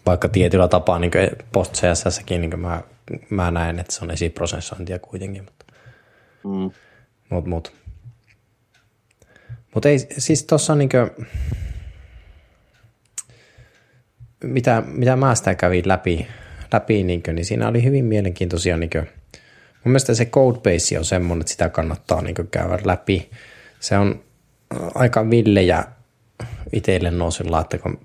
Vaikka 0.06 0.30
tietyllä 0.30 0.68
tapaa 0.68 1.00
niin 1.00 1.12
post 1.52 1.74
CSSkin 1.74 2.42
niin 2.42 2.60
mä, 2.60 2.82
mä 3.30 3.52
näen, 3.52 3.80
että 3.80 3.94
se 3.94 4.06
on 4.06 4.12
esiprosessointia 4.12 5.00
kuitenkin. 5.00 5.44
Mutta, 5.44 5.66
mm. 6.44 6.72
mut, 7.30 7.46
mut. 7.46 7.74
Mut 9.76 9.86
ei, 9.86 10.00
siis 10.00 10.44
tuossa 10.44 10.76
niin 10.76 10.90
kuin, 10.90 11.28
mitä, 14.44 14.84
mitä 14.88 15.16
mä 15.16 15.36
sitä 15.36 15.56
kävin 15.56 15.88
läpi, 15.88 16.28
läpi, 16.74 17.04
niin, 17.04 17.24
kuin, 17.24 17.36
niin 17.36 17.46
siinä 17.46 17.68
oli 17.68 17.84
hyvin 17.84 18.06
mielenkiintoisia, 18.06 18.78
niin 18.78 18.90
kuin, 18.90 19.10
mun 19.84 19.92
mielestä 19.92 20.14
se 20.14 20.26
codebase 20.26 21.00
on 21.00 21.06
semmoinen, 21.06 21.42
että 21.42 21.52
sitä 21.52 21.70
kannattaa 21.70 22.22
niin 22.22 22.36
kuin, 22.36 22.48
käydä 22.48 22.80
läpi. 22.84 23.30
Se 23.80 23.98
on 23.98 24.24
aika 24.96 25.30
villejä 25.30 25.84
itselle 26.74 27.12
nousilla, 27.12 27.62
että 27.62 27.78
kun 27.78 28.00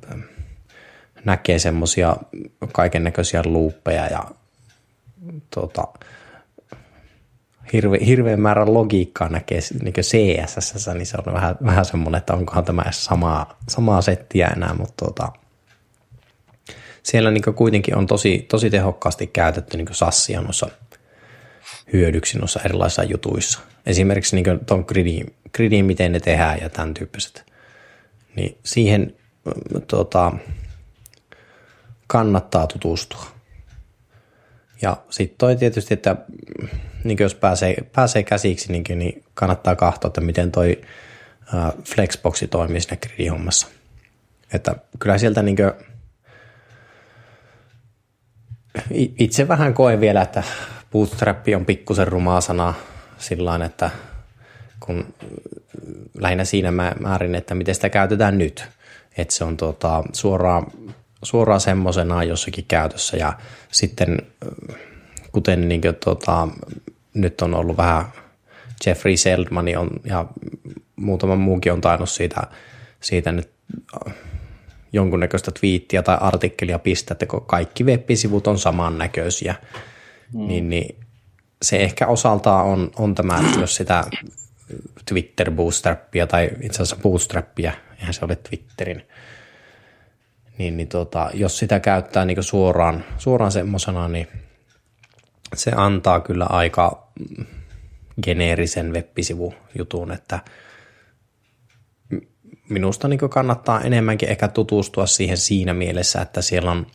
näkee 1.25 1.59
semmoisia 1.59 2.17
kaiken 2.73 3.05
näköisiä 3.05 3.43
luuppeja 3.45 4.07
ja 4.07 4.25
tota, 5.55 5.85
hirve, 7.73 7.99
hirveän 8.07 8.41
määrän 8.41 8.75
logiikkaa 8.75 9.29
näkee 9.29 9.61
niin 9.83 9.95
CSS, 9.95 10.89
niin 10.95 11.07
se 11.07 11.17
on 11.27 11.35
vähän, 11.35 11.57
vähän 11.65 11.85
semmoinen, 11.85 12.19
että 12.19 12.35
onkohan 12.35 12.65
tämä 12.65 12.83
samaa, 12.91 13.59
samaa 13.69 14.03
settiä 14.03 14.49
enää, 14.57 14.75
mutta 14.75 15.05
tota, 15.05 15.33
siellä 17.03 17.31
niin 17.31 17.55
kuitenkin 17.55 17.97
on 17.97 18.07
tosi, 18.07 18.47
tosi 18.49 18.71
tehokkaasti 18.71 19.27
käytetty 19.27 19.77
niin 19.77 19.87
sassia 19.91 20.41
noissa 20.41 20.69
hyödyksi 21.93 22.39
noissa 22.39 22.61
erilaisissa 22.65 23.05
jutuissa. 23.05 23.61
Esimerkiksi 23.87 24.37
niin 24.37 24.61
tuon 24.67 24.85
gridin, 24.89 25.35
gridin, 25.53 25.85
miten 25.85 26.13
ne 26.13 26.21
tehdään 26.21 26.59
ja 26.61 26.69
tämän 26.69 26.95
tyyppiset. 26.95 27.53
Niin 28.37 28.59
siihen 28.65 29.15
tota, 29.87 30.33
kannattaa 32.07 32.67
tutustua. 32.67 33.40
Ja 34.83 34.97
sitten 35.11 35.39
toi 35.39 35.57
tietysti, 35.57 35.95
että 35.95 36.17
niin 37.05 37.19
jos 37.21 37.35
pääsee, 37.35 37.77
pääsee 37.93 38.23
käsiksi, 38.23 38.73
niin, 38.73 38.85
niin 38.99 39.25
kannattaa 39.35 39.77
katsoa, 39.77 40.09
että 40.09 40.21
miten 40.21 40.53
toi 40.53 40.81
Flexboxi 41.85 42.49
toimii 42.49 42.81
siinä 42.81 42.97
gridihommassa. 42.97 43.67
Että 44.53 44.75
kyllä 44.99 45.19
sieltä 45.19 45.43
niin 45.43 45.57
kuin, 45.57 45.73
itse 49.19 49.49
vähän 49.49 49.75
koen 49.75 50.01
vielä, 50.01 50.23
että 50.23 50.43
bootstrap 50.93 51.39
on 51.57 51.67
pikkusen 51.67 52.09
rumaa 52.09 52.41
sana 52.41 52.75
sillä 53.19 53.65
että 53.65 53.91
kun 54.81 55.15
lähinnä 56.19 56.45
siinä 56.45 56.71
määrin, 57.01 57.35
että 57.35 57.55
miten 57.55 57.75
sitä 57.75 57.89
käytetään 57.89 58.39
nyt. 58.39 58.69
Että 59.17 59.35
se 59.35 59.45
on 59.45 59.57
tuota, 59.57 60.05
suoraan, 60.13 60.67
suoraan 61.23 61.61
semmoisena 61.61 62.25
jossakin 62.25 62.65
käytössä 62.69 63.17
ja 63.17 63.33
sitten 63.73 64.19
kuten 65.33 65.69
niin 65.69 65.81
kuin, 65.81 65.95
tuota, 66.05 66.49
nyt 67.15 67.41
on 67.41 67.55
ollut 67.55 67.77
vähän 67.77 68.05
Jeffrey 68.87 69.17
Seldman 69.17 69.77
on, 69.77 69.91
ja 70.05 70.27
muutama 70.97 71.37
muukin 71.37 71.73
on 71.73 71.81
tainnut 71.81 72.11
siitä, 72.11 72.43
siitä 73.01 73.33
nyt 73.33 73.51
jonkunnäköistä 74.93 75.51
twiittiä 75.61 76.03
tai 76.03 76.19
artikkelia 76.21 76.79
pistää, 76.79 77.13
että 77.13 77.27
kun 77.27 77.47
kaikki 77.47 77.85
web-sivut 77.85 78.47
on 78.47 78.59
samannäköisiä, 78.59 79.55
mm. 80.35 80.47
niin, 80.47 80.71
niin 80.71 80.97
se 81.63 81.77
ehkä 81.77 82.07
osaltaan 82.07 82.67
on, 82.67 82.91
on 82.97 83.15
tämä, 83.15 83.41
että 83.47 83.61
jos 83.61 83.77
sitä 83.77 84.05
Twitter 85.09 85.51
bootstrappia 85.51 86.27
tai 86.27 86.51
itse 86.63 86.83
asiassa 86.83 87.03
bootstrappia, 87.03 87.73
eihän 87.99 88.15
se 88.15 88.25
ole 88.25 88.37
Twitterin, 88.37 89.03
niin, 90.61 90.77
niin 90.77 90.89
tota, 90.89 91.31
jos 91.35 91.59
sitä 91.59 91.81
käyttää 91.81 92.25
niin 92.25 92.43
suoraan, 92.43 93.05
suoraan 93.19 93.53
semmoisena, 93.53 94.09
niin 94.09 94.29
se 95.55 95.73
antaa 95.77 96.21
kyllä 96.21 96.47
aika 96.47 97.13
geneerisen 98.23 98.93
web-sivujutun, 98.93 100.13
että 100.13 100.41
minusta 102.69 103.09
niin 103.09 103.19
kannattaa 103.31 103.81
enemmänkin 103.81 104.29
ehkä 104.29 104.49
tutustua 104.49 105.07
siihen 105.07 105.37
siinä 105.37 105.75
mielessä, 105.75 106.23
että 106.23 106.43
siellä 106.43 106.71
on 106.71 106.87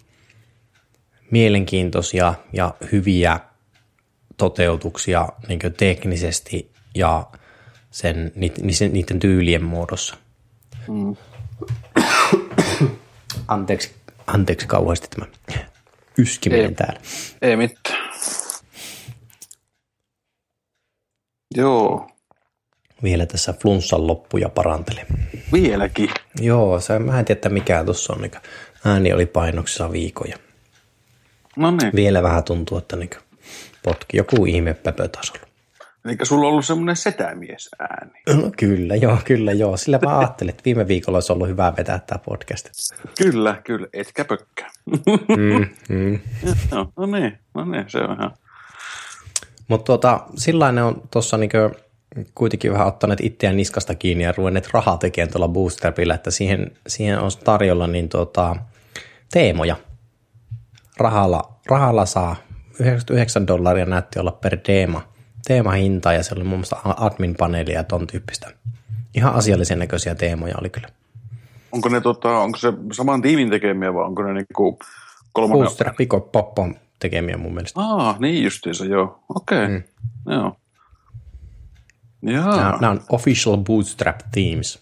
mielenkiintoisia 1.32 2.34
ja 2.54 2.73
hyviä 2.91 3.39
toteutuksia 4.38 5.30
niin 5.47 5.60
teknisesti 5.78 6.71
ja 6.95 7.28
sen, 7.91 8.32
niiden, 8.36 8.93
niiden 8.93 9.19
tyylien 9.19 9.63
muodossa. 9.63 10.17
Mm. 10.88 11.15
Anteeksi, 13.47 13.95
anteeksi 14.27 14.67
kauheasti 14.67 15.08
tämä 15.08 15.27
yskiminen 16.17 16.65
ei, 16.65 16.75
täällä. 16.75 16.99
Ei 17.41 17.55
mitään. 17.55 18.10
Joo. 21.55 22.10
Vielä 23.03 23.25
tässä 23.25 23.53
flunssan 23.62 24.08
loppuja 24.08 24.49
parantele. 24.49 25.05
Vieläkin? 25.53 26.10
Joo, 26.41 26.79
se, 26.79 26.99
mä 26.99 27.19
en 27.19 27.25
tiedä 27.25 27.49
mikä 27.49 27.84
tuossa 27.84 28.13
on. 28.13 28.21
Niin 28.21 28.31
ääni 28.86 29.13
oli 29.13 29.25
painoksessa 29.25 29.91
viikoja. 29.91 30.38
No 31.55 31.71
niin. 31.71 31.91
Vielä 31.95 32.23
vähän 32.23 32.43
tuntuu, 32.43 32.77
että 32.77 32.95
niin 32.95 33.10
potki 33.84 34.17
joku 34.17 34.45
ihme 34.45 34.73
pöpötasolla. 34.73 35.44
Eli 36.06 36.18
sulla 36.24 36.48
on 36.48 36.52
ollut 36.52 36.65
semmoinen 36.65 36.96
setämies 36.96 37.70
ääni. 37.80 38.41
No 38.41 38.52
kyllä, 38.58 38.96
joo, 38.96 39.18
kyllä, 39.26 39.52
joo. 39.52 39.78
Sillä 39.78 40.00
mä 40.04 40.20
ajattelin, 40.20 40.50
että 40.50 40.65
viime 40.65 40.88
viikolla 40.88 41.18
olisi 41.18 41.34
ollut 41.34 41.48
hyvä 41.48 41.74
vetää 41.78 42.00
tämä 42.00 42.20
podcast. 42.20 42.70
Kyllä, 43.18 43.62
kyllä, 43.63 43.88
etkä 43.94 44.26
pökkää. 44.26 44.70
Mm, 45.38 45.68
mm. 45.89 46.20
no, 46.72 46.94
no 46.98 47.06
niin, 47.06 47.39
no 47.54 47.65
niin, 47.65 47.86
se 47.88 47.98
on 47.98 48.18
ihan. 48.20 48.32
Mutta 49.68 49.86
tuota, 49.86 50.26
sillä 50.38 50.72
ne 50.72 50.84
on 50.84 51.02
tuossa 51.12 51.38
niinku 51.38 51.58
kuitenkin 52.36 52.72
vähän 52.72 52.88
ottaneet 52.88 53.20
itseään 53.22 53.58
niskasta 53.58 53.96
kiinni 53.96 54.24
ja 54.24 54.34
ruvenneet 54.38 54.70
rahaa 54.74 54.98
tekemään 54.98 55.32
tuolla 55.32 55.48
Bootstrapilla, 55.48 56.13
että 56.13 56.32
siihen, 56.32 56.72
siihen 56.88 57.20
on 57.20 57.32
tarjolla 57.44 57.88
niin 57.88 58.10
tuota, 58.10 58.56
teemoja. 59.32 59.76
Rahalla, 60.98 61.60
rahalla 61.70 62.06
saa 62.06 62.36
99 62.80 63.48
dollaria 63.48 63.86
näytti 63.86 64.20
olla 64.20 64.32
per 64.32 64.58
teema, 64.58 65.14
teemahinta 65.45 66.13
ja 66.13 66.23
se 66.23 66.36
oli 66.36 66.43
muun 66.43 66.60
muassa 66.60 66.77
admin-paneeli 66.84 67.71
ja 67.71 67.84
ton 67.84 68.08
tyyppistä. 68.08 68.51
Ihan 69.15 69.34
asiallisen 69.34 69.79
näköisiä 69.79 70.15
teemoja 70.15 70.55
oli 70.62 70.69
kyllä. 70.69 70.88
Onko 71.71 71.89
ne 71.89 72.01
tota, 72.01 72.29
onko 72.29 72.58
se 72.58 72.73
saman 72.91 73.21
tiimin 73.21 73.49
tekemiä 73.49 73.93
vai 73.93 74.03
onko 74.03 74.23
ne 74.23 74.34
niinku 74.34 74.79
kolmannen? 75.34 75.65
Bootstrap, 75.65 75.95
Pop 76.31 76.60
on 76.60 76.75
tekemiä 76.99 77.38
mun 77.38 77.53
mielestä. 77.53 77.79
Aa, 77.79 78.15
niin 78.19 78.43
justiinsa, 78.43 78.86
joo. 78.86 79.19
Okei, 79.36 79.65
okay. 79.65 79.77
mm. 79.77 79.84
joo. 80.31 80.58
Jaa. 82.21 82.55
Nämä, 82.55 82.77
nämä 82.81 82.91
on 82.91 83.01
official 83.10 83.58
bootstrap 83.58 84.19
teams. 84.31 84.79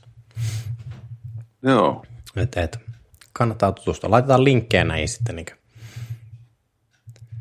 Joo. 1.64 2.06
Et, 2.36 2.58
et, 2.58 2.78
kannattaa 3.34 3.72
tutustua. 3.72 4.12
Laitetaan 4.12 4.44
linkkejä 4.44 4.84
näihin 4.84 5.10
sitten. 5.10 5.36
Niin, 5.36 5.46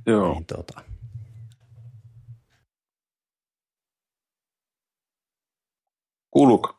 Joo. 0.06 0.32
Niin, 0.32 0.46
tuota. 0.46 0.80
Kuuluuko? 6.33 6.75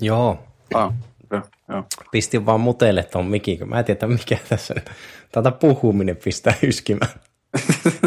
Joo. 0.00 0.38
Ah, 0.74 0.92
okay, 1.24 1.40
joo. 1.68 1.84
Pistin 2.10 2.46
vaan 2.46 2.60
muteille 2.60 3.02
tuon 3.02 3.26
mikin, 3.26 3.58
kun 3.58 3.68
mä 3.68 3.78
en 3.78 3.84
tiedä 3.84 4.06
mikä 4.06 4.38
tässä 4.48 4.74
nyt. 4.74 4.90
Tätä 5.32 5.50
puhuminen 5.50 6.16
pistää 6.24 6.54
yskimään. 6.62 7.12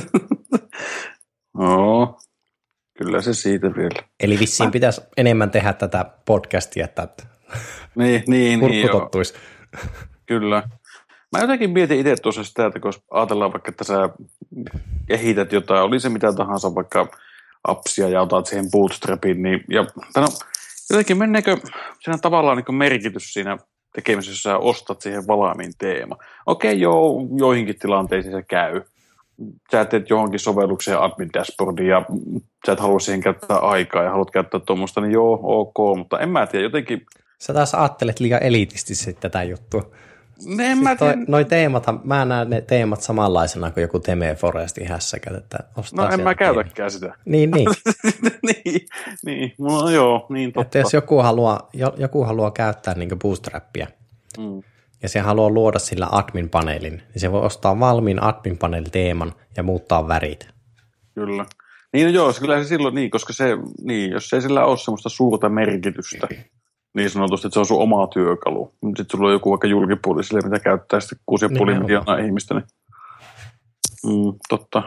Joo. 1.61 2.19
Kyllä 2.97 3.21
se 3.21 3.33
siitä 3.33 3.75
vielä. 3.75 4.07
Eli 4.19 4.39
vissiin 4.39 4.71
pitäisi 4.71 5.01
enemmän 5.17 5.51
tehdä 5.51 5.73
tätä 5.73 6.05
podcastia, 6.25 6.85
että 6.85 7.07
niin, 7.95 8.23
niin, 8.27 8.59
niin, 8.59 8.89
tottuisi. 8.91 9.33
Kyllä. 10.25 10.63
Mä 11.31 11.41
jotenkin 11.41 11.69
mietin 11.69 11.99
itse 11.99 12.15
tuossa 12.15 12.43
sitä, 12.43 12.65
että 12.65 12.79
kun 12.79 12.93
ajatellaan 13.11 13.53
vaikka, 13.53 13.69
että 13.69 13.83
sä 13.83 14.09
kehität 15.07 15.51
jotain, 15.51 15.83
oli 15.83 15.99
se 15.99 16.09
mitä 16.09 16.33
tahansa, 16.33 16.75
vaikka 16.75 17.07
appsia 17.67 18.09
ja 18.09 18.21
otat 18.21 18.45
siihen 18.45 18.71
bootstrapin, 18.71 19.41
niin 19.43 19.63
ja, 19.69 19.85
no, 20.15 20.27
jotenkin 20.89 21.17
menneekö 21.17 21.57
siinä 21.99 22.17
tavallaan 22.17 22.57
niin 22.57 22.75
merkitys 22.75 23.33
siinä 23.33 23.57
tekemisessä, 23.95 24.49
jos 24.49 24.59
ostat 24.61 25.01
siihen 25.01 25.27
valmiin 25.27 25.73
teema. 25.77 26.17
Okei, 26.45 26.81
joo, 26.81 27.27
joihinkin 27.37 27.79
tilanteisiin 27.79 28.35
se 28.35 28.43
käy, 28.43 28.81
sä 29.71 29.85
teet 29.85 30.09
johonkin 30.09 30.39
sovellukseen 30.39 30.99
admin 30.99 31.29
dashboardin 31.33 31.87
ja 31.87 32.05
sä 32.65 32.71
et 32.71 32.79
halua 32.79 32.99
siihen 32.99 33.21
käyttää 33.21 33.57
aikaa 33.57 34.03
ja 34.03 34.11
haluat 34.11 34.31
käyttää 34.31 34.59
tuommoista, 34.59 35.01
niin 35.01 35.11
joo, 35.11 35.39
ok, 35.43 35.97
mutta 35.97 36.19
en 36.19 36.29
mä 36.29 36.47
tiedä, 36.47 36.65
jotenkin... 36.65 37.05
Sä 37.39 37.53
taas 37.53 37.75
ajattelet 37.75 38.19
liian 38.19 38.43
elitisti 38.43 39.13
tätä 39.13 39.43
juttua. 39.43 39.91
Ne, 40.45 40.65
en 40.65 40.77
siis 40.77 40.83
mä 40.83 40.95
tiedä. 40.95 41.17
noi 41.27 41.45
teemat, 41.45 41.85
mä 42.03 42.25
näen 42.25 42.49
ne 42.49 42.61
teemat 42.61 43.01
samanlaisena 43.01 43.71
kuin 43.71 43.81
joku 43.81 43.99
Teme 43.99 44.35
Forestin 44.35 44.87
hässäkät, 44.87 45.35
että 45.35 45.57
ostaa 45.77 46.07
No 46.07 46.13
en 46.13 46.21
mä 46.21 46.35
käytäkään 46.35 46.91
sitä. 46.91 47.13
Niin, 47.25 47.51
niin. 47.51 47.67
niin, 48.47 48.87
niin, 49.25 49.53
no 49.59 49.89
joo, 49.89 50.25
niin 50.29 50.53
totta. 50.53 50.61
Että 50.61 50.77
jos 50.79 50.93
joku 50.93 51.17
haluaa, 51.17 51.69
joku 51.97 52.23
haluaa 52.23 52.51
käyttää 52.51 52.93
niin 52.93 53.19
bootstrappia, 53.19 53.87
mm 54.37 54.61
ja 55.03 55.09
se 55.09 55.19
haluaa 55.19 55.49
luoda 55.49 55.79
sillä 55.79 56.07
admin-paneelin, 56.11 57.01
niin 57.13 57.21
se 57.21 57.31
voi 57.31 57.41
ostaa 57.41 57.79
valmiin 57.79 58.23
admin-panel-teeman 58.23 59.33
ja 59.57 59.63
muuttaa 59.63 60.07
värit. 60.07 60.47
Kyllä. 61.15 61.45
Niin 61.93 62.07
no 62.07 62.13
joo, 62.13 62.33
kyllä 62.39 62.63
se 62.63 62.67
silloin 62.67 62.95
niin, 62.95 63.11
koska 63.11 63.33
se, 63.33 63.57
niin, 63.81 64.11
jos 64.11 64.33
ei 64.33 64.41
sillä 64.41 64.65
ole 64.65 64.77
semmoista 64.77 65.09
suurta 65.09 65.49
merkitystä, 65.49 66.27
niin 66.97 67.09
sanotusti, 67.09 67.47
että 67.47 67.53
se 67.53 67.59
on 67.59 67.65
sun 67.65 67.81
oma 67.81 68.07
työkalu. 68.07 68.73
Sitten 68.85 69.05
sulla 69.11 69.27
on 69.27 69.33
joku 69.33 69.49
vaikka 69.49 69.67
julkipuoli 69.67 70.23
sille, 70.23 70.41
mitä 70.41 70.59
käyttää 70.59 70.99
sitten 70.99 71.17
6,5 71.31 71.79
miljoonaa 71.79 72.17
ihmistä, 72.17 72.53
niin 72.53 72.65
mm, 74.05 74.33
totta. 74.49 74.83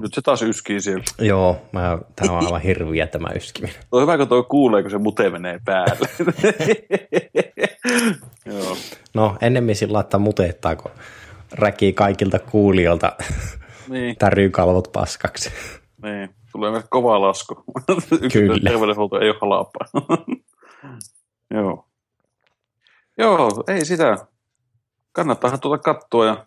Nyt 0.00 0.14
se 0.14 0.22
taas 0.22 0.42
yskii 0.42 0.80
siellä. 0.80 1.04
Joo, 1.18 1.62
mä, 1.72 1.98
tämä 2.16 2.38
on 2.38 2.46
aivan 2.46 2.60
hirviä 2.60 3.06
tämä 3.06 3.28
yskiminen. 3.36 3.76
on 3.92 4.02
hyvä, 4.02 4.18
kun 4.18 4.28
tuo 4.28 4.42
kuulee, 4.42 4.82
kun 4.82 4.90
se 4.90 4.98
mute 4.98 5.30
menee 5.30 5.60
päälle. 5.64 6.08
Joo. 8.46 8.76
No, 9.14 9.36
ennemmin 9.40 9.76
sillä 9.76 9.92
laittaa 9.92 10.20
muteettaa, 10.20 10.76
kun 10.76 10.90
räkii 11.52 11.92
kaikilta 11.92 12.38
kuulijoilta 12.38 13.12
niin. 13.88 14.16
täryy 14.16 14.50
kalvot 14.50 14.92
paskaksi. 14.92 15.50
Niin, 16.02 16.30
tulee 16.52 16.70
myös 16.70 16.84
kova 16.90 17.20
lasku. 17.20 17.54
Kyllä. 18.32 18.70
Terveydenhuolto 18.70 19.20
ei 19.20 19.30
ole 19.30 19.38
halapaa. 19.40 19.86
Joo. 21.54 21.86
Joo, 23.18 23.64
ei 23.68 23.84
sitä. 23.84 24.16
Kannattaahan 25.12 25.60
tuota 25.60 25.82
katsoa 25.82 26.26
ja 26.26 26.46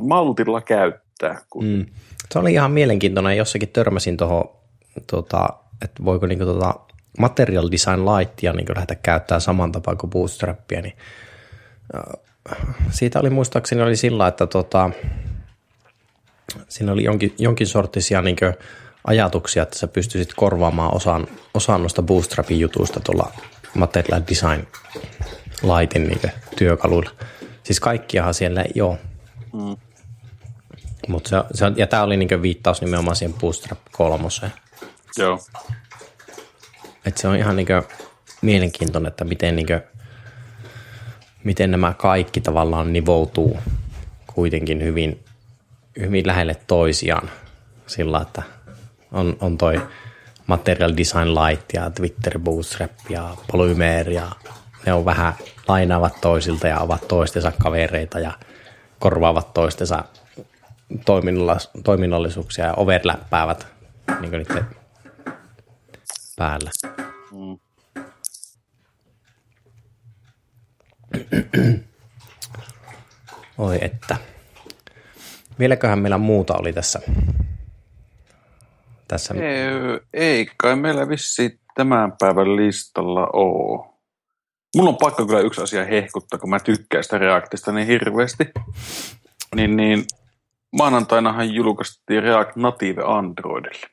maltilla 0.00 0.60
käyttää. 0.60 1.40
Mm. 1.62 1.86
Se 2.32 2.38
oli 2.38 2.52
ihan 2.52 2.70
mielenkiintoinen. 2.70 3.36
Jossakin 3.36 3.68
törmäsin 3.68 4.16
tuohon, 4.16 4.48
tuota, 5.10 5.48
että 5.84 6.04
voiko 6.04 6.26
niinku 6.26 6.44
tuota 6.44 6.74
material 7.18 7.68
design 7.70 8.04
lightia 8.04 8.52
niinku 8.52 8.72
lähteä 8.76 8.96
käyttämään 9.02 9.40
saman 9.40 9.72
tapaan 9.72 9.98
kuin 9.98 10.10
bootstrappia, 10.10 10.82
niin 10.82 10.96
siitä 12.90 13.20
oli 13.20 13.30
muistaakseni 13.30 13.82
oli 13.82 13.96
sillä, 13.96 14.26
että 14.26 14.46
tota, 14.46 14.90
siinä 16.68 16.92
oli 16.92 17.04
jonkin, 17.04 17.34
jonkin 17.38 17.66
sorttisia 17.66 18.22
niin 18.22 18.36
ajatuksia, 19.06 19.62
että 19.62 19.78
sä 19.78 19.88
pystyisit 19.88 20.34
korvaamaan 20.34 20.94
osan, 20.94 21.26
osan 21.54 21.80
noista 21.80 22.02
bootstrapin 22.02 22.60
jutuista 22.60 23.00
tuolla 23.00 23.32
Material 23.74 24.22
Design 24.28 24.66
Lightin 25.62 26.08
niin 26.08 26.20
työkaluilla. 26.56 27.10
Siis 27.62 27.80
kaikkiahan 27.80 28.34
siellä 28.34 28.62
ei 28.62 28.80
ole. 28.80 28.98
Mm. 29.52 29.76
Mut 31.08 31.26
se, 31.26 31.36
se 31.54 31.64
ja 31.76 31.86
tämä 31.86 32.02
oli 32.02 32.16
niin 32.16 32.42
viittaus 32.42 32.80
nimenomaan 32.80 33.16
siihen 33.16 33.38
Bootstrap 33.38 33.78
kolmoseen. 33.92 34.52
Joo. 35.18 35.38
Et 37.04 37.16
se 37.16 37.28
on 37.28 37.36
ihan 37.36 37.56
niin 37.56 37.66
mielenkiintoinen, 38.42 39.08
että 39.08 39.24
miten, 39.24 39.56
niin 39.56 39.66
kuin, 39.66 39.80
miten 41.44 41.70
nämä 41.70 41.94
kaikki 41.94 42.40
tavallaan 42.40 42.92
nivoutuu 42.92 43.58
kuitenkin 44.26 44.82
hyvin, 44.82 45.24
hyvin 46.00 46.26
lähelle 46.26 46.56
toisiaan 46.66 47.30
sillä, 47.86 48.20
että 48.20 48.42
on, 49.12 49.36
on 49.40 49.58
toi 49.58 49.88
Material 50.46 50.92
Design 50.96 51.34
Light 51.34 51.72
ja 51.72 51.90
Twitter 51.90 52.38
Bootstrap 52.38 52.90
ja 53.08 53.36
Polymer 53.52 54.10
ja 54.10 54.30
ne 54.86 54.92
on 54.92 55.04
vähän 55.04 55.32
lainaavat 55.68 56.20
toisilta 56.20 56.66
ja 56.66 56.80
ovat 56.80 57.08
toistensa 57.08 57.52
kavereita 57.62 58.20
ja 58.20 58.32
korvaavat 58.98 59.54
toistensa 59.54 60.04
toiminnallisuuksia 61.84 62.64
ja 62.64 62.74
overlappaavat 62.74 63.66
niin 64.20 64.30
niiden 64.30 64.66
päällä. 66.36 66.70
Mm. 67.32 67.58
Oi 73.58 73.78
että. 73.80 74.16
Vieläköhän 75.58 75.98
meillä 75.98 76.18
muuta 76.18 76.54
oli 76.54 76.72
tässä? 76.72 77.00
Tässä? 79.08 79.34
Ei, 79.34 80.00
ei 80.12 80.46
kai 80.56 80.76
meillä 80.76 81.08
vissi 81.08 81.60
tämän 81.74 82.12
päivän 82.20 82.56
listalla 82.56 83.26
ole. 83.32 83.96
Mulla 84.76 84.90
on 84.90 84.96
pakko 84.96 85.26
kyllä 85.26 85.40
yksi 85.40 85.62
asia 85.62 85.84
hehkuttaa, 85.84 86.38
kun 86.38 86.50
mä 86.50 86.60
tykkään 86.60 87.04
sitä 87.04 87.18
Reactista 87.18 87.72
niin 87.72 87.86
hirveästi. 87.86 88.44
Niin, 89.54 89.76
niin 89.76 90.04
maanantainahan 90.78 91.54
julkaistiin 91.54 92.22
React 92.22 92.56
Native 92.56 93.02
Androidille. 93.06 93.86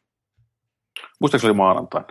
Muistaakseni 1.20 1.50
oli 1.50 1.58
maanantaina? 1.58 2.08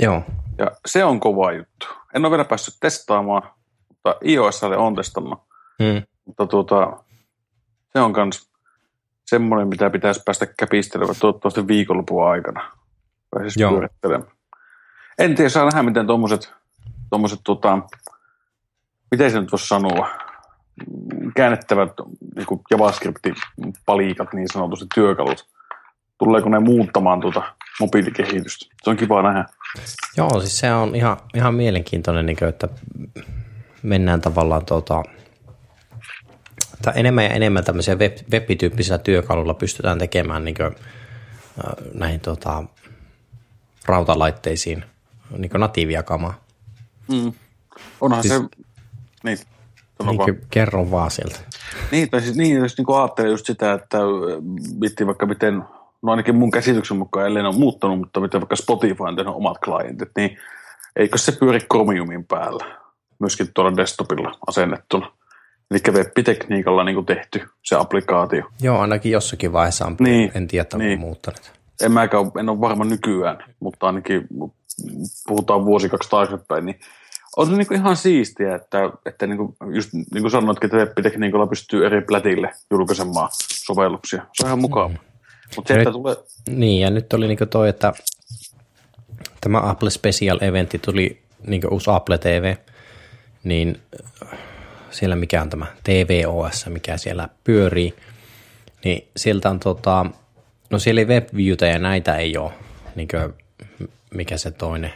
Joo. 0.00 0.22
Ja 0.58 0.70
se 0.86 1.04
on 1.04 1.20
kova 1.20 1.52
juttu. 1.52 1.86
En 2.14 2.24
ole 2.24 2.30
vielä 2.30 2.44
päässyt 2.44 2.74
testaamaan, 2.80 3.42
mutta 3.88 4.14
iOSlle 4.24 4.76
on 4.76 4.94
testannut. 4.94 5.38
Hmm. 5.82 6.02
Mutta 6.24 6.46
tuota, 6.46 7.04
se 7.92 8.00
on 8.00 8.12
myös 8.16 8.45
semmoinen, 9.26 9.68
mitä 9.68 9.90
pitäisi 9.90 10.22
päästä 10.26 10.46
käpistelemään 10.46 11.16
toivottavasti 11.20 11.66
viikonlopun 11.66 12.28
aikana. 12.28 12.72
Pääsisi 13.30 13.64
pyörittelemään. 13.68 14.30
En 15.18 15.34
tiedä, 15.34 15.48
saa 15.48 15.64
nähdä, 15.64 15.82
miten 15.82 16.06
tuommoiset, 16.06 16.52
tuommoiset 17.10 17.40
tota, 17.44 17.78
miten 19.10 19.30
se 19.30 19.40
nyt 19.40 19.52
voisi 19.52 19.68
sanoa, 19.68 20.10
käännettävät 21.36 21.92
niin 22.36 22.46
JavaScript-paliikat, 22.70 24.32
niin 24.32 24.48
sanotusti 24.52 24.86
työkalut, 24.94 25.46
tuleeko 26.18 26.48
ne 26.48 26.58
muuttamaan 26.58 27.20
tuota 27.20 27.42
mobiilikehitystä? 27.80 28.74
Se 28.82 28.90
on 28.90 28.96
kiva 28.96 29.22
nähdä. 29.22 29.44
Joo, 30.16 30.40
siis 30.40 30.58
se 30.58 30.72
on 30.72 30.94
ihan, 30.94 31.16
ihan 31.34 31.54
mielenkiintoinen, 31.54 32.26
niin 32.26 32.36
kuin, 32.36 32.48
että 32.48 32.68
mennään 33.82 34.20
tavallaan 34.20 34.66
tuota, 34.66 35.02
tai 36.82 36.92
enemmän 36.96 37.24
ja 37.24 37.30
enemmän 37.30 37.64
tämmöisiä 37.64 37.94
web, 37.94 38.16
web-tyyppisillä 38.32 38.98
työkaluilla 38.98 39.54
pystytään 39.54 39.98
tekemään 39.98 40.44
niin 40.44 40.54
kuin, 40.54 40.76
näihin 41.94 42.20
tuota, 42.20 42.64
rautalaitteisiin 43.84 44.84
niin 45.38 45.50
natiivia 45.58 46.02
kamaa. 46.02 46.44
Mm. 47.08 47.32
Onhan 48.00 48.22
siis, 48.22 48.34
se, 48.34 48.40
niin, 49.24 49.38
niin 50.04 50.46
kerro 50.50 50.90
vaan 50.90 51.10
sieltä. 51.10 51.38
Niin, 51.90 52.10
tai 52.10 52.20
siis 52.20 52.36
niin, 52.36 52.56
jos 52.56 52.78
niin 52.78 52.96
ajattelee 52.98 53.30
just 53.30 53.46
sitä, 53.46 53.72
että 53.72 53.98
miettii 54.78 55.06
vaikka 55.06 55.26
miten, 55.26 55.64
no 56.02 56.10
ainakin 56.10 56.34
mun 56.34 56.50
käsityksen 56.50 56.96
mukaan, 56.96 57.26
ellei 57.26 57.42
on 57.42 57.58
muuttanut, 57.58 57.98
mutta 57.98 58.20
miten 58.20 58.40
vaikka 58.40 58.56
Spotify 58.56 58.96
on 58.98 59.16
tehnyt 59.16 59.34
omat 59.34 59.58
klientit, 59.58 60.10
niin 60.16 60.38
eikö 60.96 61.18
se 61.18 61.32
pyöri 61.32 61.60
Chromiumin 61.60 62.24
päällä, 62.24 62.78
myöskin 63.18 63.48
tuolla 63.54 63.76
desktopilla 63.76 64.38
asennettuna. 64.46 65.12
Eli 65.70 65.80
web-tekniikalla 65.92 66.84
niin 66.84 67.06
tehty 67.06 67.42
se 67.62 67.76
applikaatio. 67.76 68.44
Joo, 68.60 68.78
ainakin 68.78 69.12
jossakin 69.12 69.52
vaiheessa 69.52 69.86
on, 69.86 69.96
niin, 70.00 70.32
en 70.34 70.48
tiedä, 70.48 70.66
onko 70.74 70.84
niin. 70.84 71.00
muuttanut. 71.00 71.52
En 71.82 71.92
mäkään, 71.92 72.30
en 72.40 72.48
ole 72.48 72.60
varma 72.60 72.84
nykyään, 72.84 73.44
mutta 73.60 73.86
ainakin 73.86 74.28
puhutaan 75.28 75.64
vuosi 75.64 75.88
kaksi 75.88 76.10
taaksepäin, 76.10 76.66
niin 76.66 76.80
on 77.36 77.46
se 77.46 77.52
niin 77.52 77.66
kuin 77.66 77.80
ihan 77.80 77.96
siistiä, 77.96 78.54
että, 78.54 78.90
että 79.06 79.26
niin 79.26 79.38
kuin, 79.38 79.56
just 79.74 79.92
niin 79.92 80.22
kuin 80.22 80.30
sanoitkin, 80.30 80.66
että 80.66 80.76
web-tekniikalla 80.76 81.46
pystyy 81.46 81.86
eri 81.86 82.00
plätille 82.00 82.52
julkaisemaan 82.70 83.28
sovelluksia. 83.32 84.22
Se 84.32 84.42
on 84.44 84.48
ihan 84.48 84.58
mukava. 84.58 84.88
Mm. 84.88 84.96
Mutta 85.56 85.74
se, 85.74 85.80
että 85.80 85.92
tulee... 85.92 86.16
Niin, 86.48 86.80
ja 86.80 86.90
nyt 86.90 87.12
oli 87.12 87.26
niin 87.26 87.38
kuin 87.38 87.48
toi, 87.48 87.68
että 87.68 87.92
tämä 89.40 89.70
Apple 89.70 89.90
Special 89.90 90.38
Eventti 90.40 90.78
tuli 90.78 91.22
niin 91.46 91.60
kuin 91.60 91.72
uusi 91.72 91.90
Apple 91.90 92.18
TV, 92.18 92.56
niin 93.44 93.80
siellä 94.90 95.16
mikä 95.16 95.42
on 95.42 95.50
tämä 95.50 95.66
TVOS, 95.84 96.66
mikä 96.66 96.96
siellä 96.96 97.28
pyörii, 97.44 97.94
niin 98.84 99.08
sieltä 99.16 99.50
on 99.50 99.60
tota, 99.60 100.06
no 100.70 100.78
siellä 100.78 101.00
ei 101.00 101.06
WebViewtä 101.06 101.66
ja 101.66 101.78
näitä 101.78 102.16
ei 102.16 102.36
ole, 102.36 102.52
niin 102.94 103.08
kuin, 103.08 103.34
mikä 104.14 104.36
se 104.36 104.50
toinen, 104.50 104.92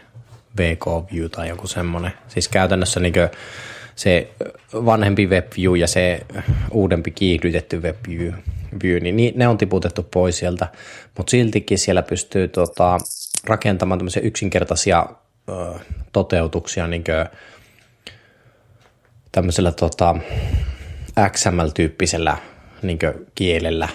VK-view 0.59 1.26
tai 1.31 1.48
joku 1.48 1.66
semmoinen. 1.66 2.12
Siis 2.29 2.48
käytännössä 2.48 3.00
niin 3.00 3.14
se 3.96 4.29
vanhempi 4.72 5.26
WebView 5.26 5.76
ja 5.76 5.87
se 5.87 6.20
uudempi 6.70 7.11
kiihdytetty 7.11 7.81
WebView, 7.81 8.33
view, 8.83 9.03
niin 9.03 9.33
ne 9.37 9.48
on 9.48 9.59
tiputettu 9.59 10.03
pois 10.03 10.38
sieltä, 10.38 10.68
mutta 11.16 11.31
siltikin 11.31 11.79
siellä 11.79 12.03
pystyy 12.03 12.48
tota, 12.48 12.98
rakentamaan 13.44 13.98
tämmöisiä 13.98 14.22
yksinkertaisia 14.22 15.07
ö, 15.48 15.79
toteutuksia 16.12 16.87
niin 16.87 17.05
tämmöisellä 19.32 19.72
tota, 19.72 20.16
XML-tyyppisellä 21.30 22.36
niin 22.82 22.98
kielellä 23.34 23.88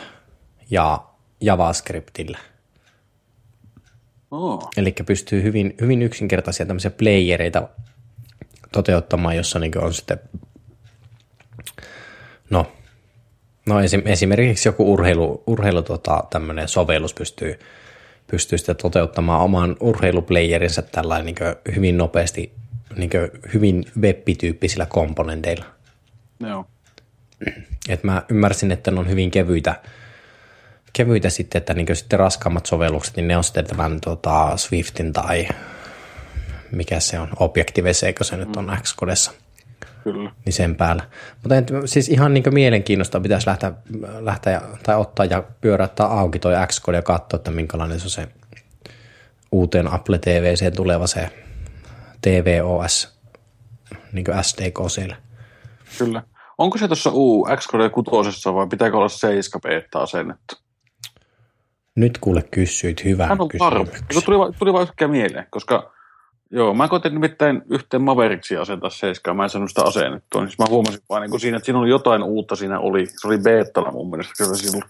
ja 0.69 1.05
JavaScriptillä. 1.41 2.37
Oh. 4.31 4.69
Eli 4.77 4.95
pystyy 5.05 5.43
hyvin, 5.43 5.75
hyvin 5.81 6.01
yksinkertaisia 6.01 6.65
tämmöisiä 6.65 6.91
playereita 6.91 7.69
toteuttamaan, 8.71 9.37
jossa 9.37 9.59
niin 9.59 9.77
on 9.77 9.93
sitten, 9.93 10.19
no, 12.49 12.71
no 13.65 13.79
esim, 13.79 14.01
esimerkiksi 14.05 14.69
joku 14.69 14.93
urheilu, 14.93 15.43
urheilu 15.47 15.81
tota, 15.81 16.23
tämmöinen 16.29 16.67
sovellus 16.67 17.13
pystyy, 17.13 17.59
pystyy 18.27 18.57
sitten 18.57 18.75
toteuttamaan 18.75 19.41
oman 19.41 19.75
urheiluplayerinsa 19.79 20.81
tällainen 20.81 21.25
niin 21.25 21.75
hyvin 21.75 21.97
nopeasti 21.97 22.53
niin 22.97 23.11
hyvin 23.53 23.85
web-tyyppisillä 23.99 24.85
komponenteilla. 24.85 25.65
Joo. 26.39 26.65
Et 27.89 28.03
mä 28.03 28.23
ymmärsin, 28.29 28.71
että 28.71 28.91
ne 28.91 28.99
on 28.99 29.09
hyvin 29.09 29.31
kevyitä, 29.31 29.81
kevyitä 30.93 31.29
sitten, 31.29 31.59
että 31.59 31.73
niin 31.73 31.95
sitten 31.95 32.19
raskaammat 32.19 32.65
sovellukset, 32.65 33.15
niin 33.15 33.27
ne 33.27 33.37
on 33.37 33.43
sitten 33.43 33.65
tämän 33.65 34.01
tota, 34.01 34.57
Swiftin 34.57 35.13
tai 35.13 35.47
mikä 36.71 36.99
se 36.99 37.19
on, 37.19 37.29
Objective-C, 37.39 38.15
kun 38.17 38.25
se 38.25 38.35
mm. 38.35 38.39
nyt 38.39 38.55
on 38.55 38.65
mm. 38.65 38.77
Xcodessa. 38.81 39.31
Kyllä. 40.03 40.31
Niin 40.45 40.53
sen 40.53 40.75
päällä. 40.75 41.03
Mutta 41.43 41.55
siis 41.87 42.09
ihan 42.09 42.33
niin 42.33 42.43
mielenkiinnosta 42.53 43.19
pitäisi 43.19 43.47
lähteä, 43.47 43.71
lähteä 44.19 44.61
tai 44.83 44.95
ottaa 44.95 45.25
ja 45.25 45.43
pyöräyttää 45.61 46.05
auki 46.05 46.39
toi 46.39 46.53
Xcode 46.67 46.97
ja 46.97 47.01
katsoa, 47.01 47.37
että 47.37 47.51
minkälainen 47.51 47.99
se 47.99 48.05
on 48.05 48.09
se 48.09 48.27
uuteen 49.51 49.93
Apple 49.93 50.17
TVC 50.17 50.75
tuleva 50.75 51.07
se 51.07 51.29
TVOS, 52.25 53.19
niin 54.11 54.25
kuin 54.25 54.43
SDK 54.43 54.77
siellä. 54.87 55.15
Kyllä. 55.97 56.23
Onko 56.57 56.77
se 56.77 56.87
tuossa 56.87 57.11
U 57.13 57.47
Xcode 57.55 57.89
6 57.89 58.49
vai 58.53 58.67
pitääkö 58.67 58.97
olla 58.97 59.09
7 59.09 59.61
beta 59.61 59.99
asennettu? 59.99 60.55
Nyt 61.95 62.17
kuule 62.17 62.43
kysyit 62.51 63.03
hyvän 63.03 63.37
kysymyksen. 63.51 64.23
Tuli, 64.25 64.53
tuli 64.59 64.73
vain 64.73 64.81
yhtäkkiä 64.81 65.07
mieleen, 65.07 65.47
koska 65.49 65.91
joo, 66.51 66.73
mä 66.73 66.87
koitin 66.87 67.13
nimittäin 67.13 67.61
yhteen 67.69 68.01
Mavericksiin 68.01 68.61
asentaa 68.61 68.89
7, 68.89 69.37
mä 69.37 69.43
en 69.43 69.49
saanut 69.49 69.69
sitä 69.69 69.83
asennettua, 69.83 70.41
niin 70.41 70.53
mä 70.59 70.65
huomasin 70.69 71.01
vaan 71.09 71.21
niin 71.21 71.39
siinä, 71.39 71.57
että 71.57 71.65
siinä 71.65 71.79
oli 71.79 71.89
jotain 71.89 72.23
uutta 72.23 72.55
siinä 72.55 72.79
oli. 72.79 73.05
Se 73.21 73.27
oli 73.27 73.37
beettana 73.37 73.91
mun 73.91 74.09
mielestä 74.09 74.33
kyllä 74.37 74.55
siinä. 74.55 74.87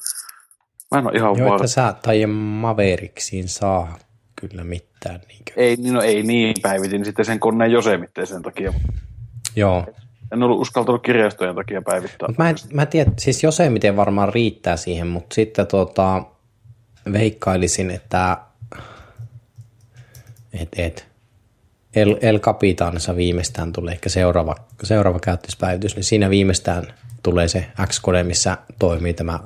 Mä 0.91 0.99
en 0.99 1.07
ole 1.07 1.17
ihan 1.17 1.37
Joo, 1.37 1.55
että 1.55 1.67
sä 1.67 1.93
tai 2.01 2.25
Maveriksiin 2.25 3.47
saa 3.47 3.99
kyllä 4.49 4.63
mitään. 4.63 5.21
Niinkö? 5.27 5.53
Ei, 5.55 5.75
niin 5.75 5.93
no 5.93 6.01
ei 6.01 6.23
niin 6.23 6.55
päivitin 6.61 7.05
sitten 7.05 7.25
sen 7.25 7.39
koneen 7.39 7.71
Josemitteen 7.71 8.27
sen 8.27 8.41
takia. 8.41 8.73
Joo. 9.55 9.85
En 10.33 10.43
ollut 10.43 10.61
uskaltanut 10.61 11.03
kirjastojen 11.03 11.55
takia 11.55 11.81
päivittää. 11.81 12.27
Mut 12.27 12.37
mä, 12.37 12.49
en, 12.49 12.55
mä 12.73 12.85
tiedän, 12.85 13.13
siis 13.17 13.43
Josemiten 13.43 13.95
varmaan 13.95 14.33
riittää 14.33 14.77
siihen, 14.77 15.07
mutta 15.07 15.35
sitten 15.35 15.67
tota, 15.67 16.23
veikkailisin, 17.13 17.91
että 17.91 18.37
Et, 20.61 20.69
et. 20.77 21.07
El, 21.95 22.15
El 22.21 22.39
Capitanissa 22.39 23.15
viimeistään 23.15 23.73
tulee 23.73 23.93
ehkä 23.93 24.09
seuraava, 24.09 24.55
seuraava 24.83 25.19
käyttöspäivitys, 25.19 25.95
niin 25.95 26.03
siinä 26.03 26.29
viimeistään 26.29 26.87
tulee 27.23 27.47
se 27.47 27.65
X-kode, 27.87 28.23
missä 28.23 28.57
toimii 28.79 29.13
tämä 29.13 29.39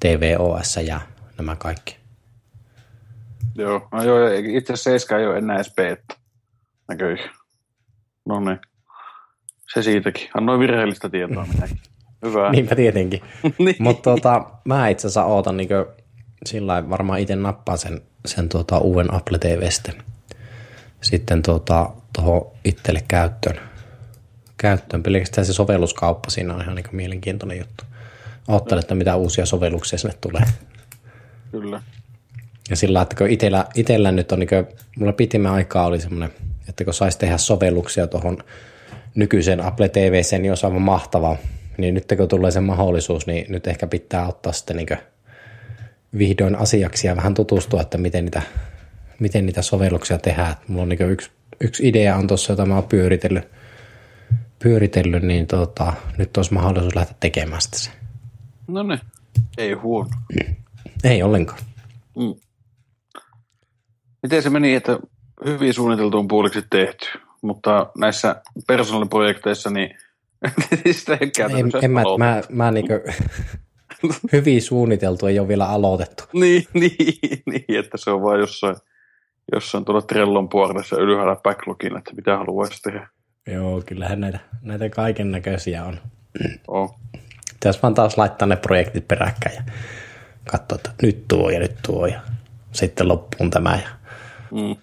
TVOS 0.00 0.76
ja 0.76 1.00
nämä 1.38 1.56
kaikki. 1.56 1.96
Joo, 3.56 3.88
no 3.92 4.02
joo, 4.02 4.18
itse 4.52 4.72
asiassa 4.72 4.90
7 4.90 5.20
ei 5.20 5.26
ole 5.26 5.38
enää 5.38 5.56
edes 5.56 5.74
beta. 5.74 6.16
Näköjään. 6.88 7.30
No 8.24 8.40
niin. 8.40 8.58
Se 9.74 9.82
siitäkin. 9.82 10.28
Annoin 10.34 10.60
virheellistä 10.60 11.08
tietoa 11.08 11.46
minäkin. 11.54 11.78
Hyvä. 12.22 12.50
Niinpä 12.52 12.76
tietenkin. 12.76 13.20
niin. 13.58 13.76
Mutta 13.78 14.10
tota, 14.10 14.44
mä 14.64 14.88
itse 14.88 15.06
asiassa 15.06 15.24
ootan 15.24 15.56
niin 15.56 15.68
sillä 16.46 16.90
varmaan 16.90 17.20
itse 17.20 17.36
nappaan 17.36 17.78
sen, 17.78 18.00
sen 18.26 18.48
tuota, 18.48 18.78
uuden 18.78 19.14
Apple 19.14 19.38
TV 19.38 19.70
sitten, 19.70 19.94
sitten 21.00 21.42
tuota, 21.42 21.90
tuohon 22.16 22.50
itselle 22.64 23.04
käyttöön. 23.08 23.60
käyttöön. 24.56 25.02
Pelkästään 25.02 25.44
se 25.46 25.52
sovelluskauppa 25.52 26.30
siinä 26.30 26.54
on 26.54 26.62
ihan 26.62 26.74
niin 26.74 26.86
mielenkiintoinen 26.92 27.58
juttu. 27.58 27.84
Oottelen, 28.48 28.80
että 28.80 28.94
mitä 28.94 29.16
uusia 29.16 29.46
sovelluksia 29.46 29.98
sinne 29.98 30.14
tulee. 30.20 30.42
Kyllä. 31.50 31.82
Ja 32.70 32.76
sillä 32.76 33.02
että 33.02 33.16
kun 33.16 33.30
itellä, 33.30 33.64
itellä 33.74 34.12
nyt 34.12 34.32
on, 34.32 34.38
niin 34.38 34.48
kuin, 34.48 34.66
mulla 34.98 35.12
pitimä 35.12 35.52
aikaa 35.52 35.86
oli 35.86 36.00
semmoinen, 36.00 36.30
että 36.68 36.84
kun 36.84 36.94
saisi 36.94 37.18
tehdä 37.18 37.38
sovelluksia 37.38 38.06
tuohon 38.06 38.38
nykyiseen 39.14 39.60
Apple 39.60 39.88
TVC, 39.88 40.32
niin 40.32 40.50
olisi 40.50 40.66
aivan 40.66 40.82
mahtavaa. 40.82 41.36
Niin 41.78 41.94
nyt 41.94 42.04
kun 42.16 42.28
tulee 42.28 42.50
se 42.50 42.60
mahdollisuus, 42.60 43.26
niin 43.26 43.46
nyt 43.48 43.66
ehkä 43.66 43.86
pitää 43.86 44.28
ottaa 44.28 44.52
sitten 44.52 44.76
niin 44.76 44.98
vihdoin 46.18 46.56
asiaksi 46.56 47.06
ja 47.06 47.16
vähän 47.16 47.34
tutustua, 47.34 47.80
että 47.80 47.98
miten 47.98 48.24
niitä, 48.24 48.42
miten 49.20 49.46
niitä 49.46 49.62
sovelluksia 49.62 50.18
tehdään. 50.18 50.54
Mulla 50.68 50.82
on 50.82 50.88
niin 50.88 51.10
yksi, 51.10 51.30
yksi 51.60 51.88
idea 51.88 52.16
on 52.16 52.26
tuossa, 52.26 52.52
jota 52.52 52.66
mä 52.66 52.74
oon 52.74 52.84
pyöritellyt, 52.84 53.44
pyöritellyt 54.58 55.22
niin 55.22 55.46
tota, 55.46 55.92
nyt 56.18 56.36
olisi 56.36 56.54
mahdollisuus 56.54 56.94
lähteä 56.96 57.16
tekemään 57.20 57.60
sitä 57.60 57.78
se. 57.78 57.90
No 58.66 58.82
niin, 58.82 59.00
ei 59.58 59.72
huono. 59.72 60.10
Ei 61.04 61.22
ollenkaan. 61.22 61.58
Mm. 62.16 62.34
Miten 64.22 64.42
se 64.42 64.50
meni, 64.50 64.74
että 64.74 64.98
hyvin 65.44 65.74
suunniteltu 65.74 66.18
on 66.18 66.28
puoliksi 66.28 66.62
tehty, 66.70 67.06
mutta 67.42 67.90
näissä 67.98 68.42
persoonalliprojekteissa 68.66 69.70
niin 69.70 69.96
sitä 70.92 71.18
ei 71.20 71.32
en, 71.58 71.70
en 71.82 71.90
mä, 71.90 72.02
mä, 72.18 72.42
mä 72.50 72.70
niin 72.70 72.86
hyvin 74.32 74.62
suunniteltu 74.62 75.26
ei 75.26 75.38
ole 75.38 75.48
vielä 75.48 75.68
aloitettu. 75.68 76.24
niin, 76.40 76.66
niin, 76.74 77.42
niin, 77.46 77.78
että 77.78 77.96
se 77.96 78.10
on 78.10 78.22
vain 78.22 78.40
jossain, 78.40 78.76
jossain 79.52 79.84
tuolla 79.84 80.02
Trellon 80.02 80.48
puolessa 80.48 80.96
ylhäällä 80.96 81.36
backlogin, 81.36 81.96
että 81.96 82.14
mitä 82.14 82.36
haluaisi 82.36 82.82
tehdä. 82.82 83.08
Joo, 83.46 83.82
kyllähän 83.86 84.20
näitä, 84.20 84.38
näitä 84.62 84.88
kaiken 84.88 85.30
näköisiä 85.30 85.84
on. 85.84 86.00
Oh. 86.68 86.98
Pitäisi 87.52 87.82
vaan 87.82 87.94
taas 87.94 88.18
laittaa 88.18 88.48
ne 88.48 88.56
projektit 88.56 89.08
peräkkäin 89.08 89.56
ja 89.56 89.62
katsoa, 90.50 90.76
että 90.76 90.90
nyt 91.02 91.24
tuo 91.28 91.50
ja 91.50 91.58
nyt 91.58 91.76
tuo 91.86 92.06
ja 92.06 92.20
sitten 92.72 93.08
loppuun 93.08 93.50
tämä. 93.50 93.78
Ja 93.82 93.88
mm. 94.52 94.76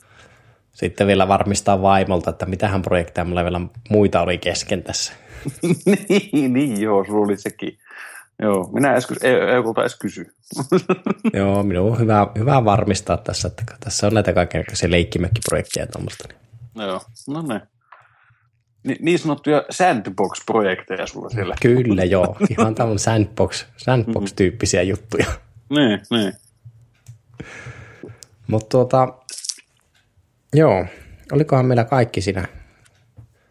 Sitten 0.74 1.08
vielä 1.08 1.28
varmistaa 1.28 1.82
vaimolta, 1.82 2.30
että 2.30 2.46
mitähän 2.46 2.82
projekteja 2.82 3.26
mulla 3.26 3.44
vielä 3.44 3.62
muita 3.90 4.22
oli 4.22 4.38
kesken 4.38 4.84
tässä. 4.84 5.14
niin, 6.34 6.54
niin, 6.54 6.82
joo, 6.82 7.06
sulla 7.06 7.26
oli 7.26 7.38
sekin. 7.38 7.78
Joo, 8.42 8.70
minä 8.74 8.92
edes, 8.92 9.08
ei, 9.22 9.32
ei 9.34 9.64
edes 9.82 9.96
kysy. 9.96 10.26
joo, 11.34 11.64
minun 11.64 11.92
on 11.92 12.00
hyvä, 12.00 12.28
hyvä 12.38 12.66
varmistaa 12.66 13.18
tässä, 13.18 13.48
että 13.48 13.64
tässä 13.80 14.08
on 14.08 14.14
näitä 14.14 14.34
kaikenlaisia 14.34 14.92
leikkimäkkiprojekteja 14.92 15.84
ja 15.84 15.88
tuommoista. 15.92 16.28
Niin. 16.28 16.88
Joo, 16.88 17.02
no 17.28 17.42
ne. 17.42 17.62
Ni, 18.84 18.96
niin 19.00 19.20
sanottuja 19.20 19.64
sandbox-projekteja 19.70 21.08
sulla 21.08 21.30
siellä. 21.30 21.56
Kyllä, 21.62 22.04
joo. 22.04 22.38
Ihan 22.60 22.76
tämmöinen 22.76 23.00
sandbox, 23.00 23.66
sandbox-tyyppisiä 23.78 24.82
juttuja. 24.82 25.26
Niin, 25.70 26.00
niin. 26.10 26.34
Mutta 28.48 28.70
tuota, 28.70 29.14
joo, 30.54 30.86
olikohan 31.32 31.66
meillä 31.66 31.84
kaikki 31.84 32.22
siinä? 32.22 32.48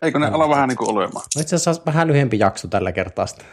Eikö 0.03 0.19
ne 0.19 0.27
ala 0.27 0.49
vähän 0.49 0.69
niin 0.69 0.77
kuin 0.77 0.91
olemaan? 0.91 1.25
No 1.37 1.41
itse 1.41 1.57
asiassa 1.57 1.83
vähän 1.87 2.09
lyhempi 2.09 2.39
jakso 2.39 2.69
tällä 2.69 2.93
kertaa 2.93 3.27
sitä. 3.27 3.45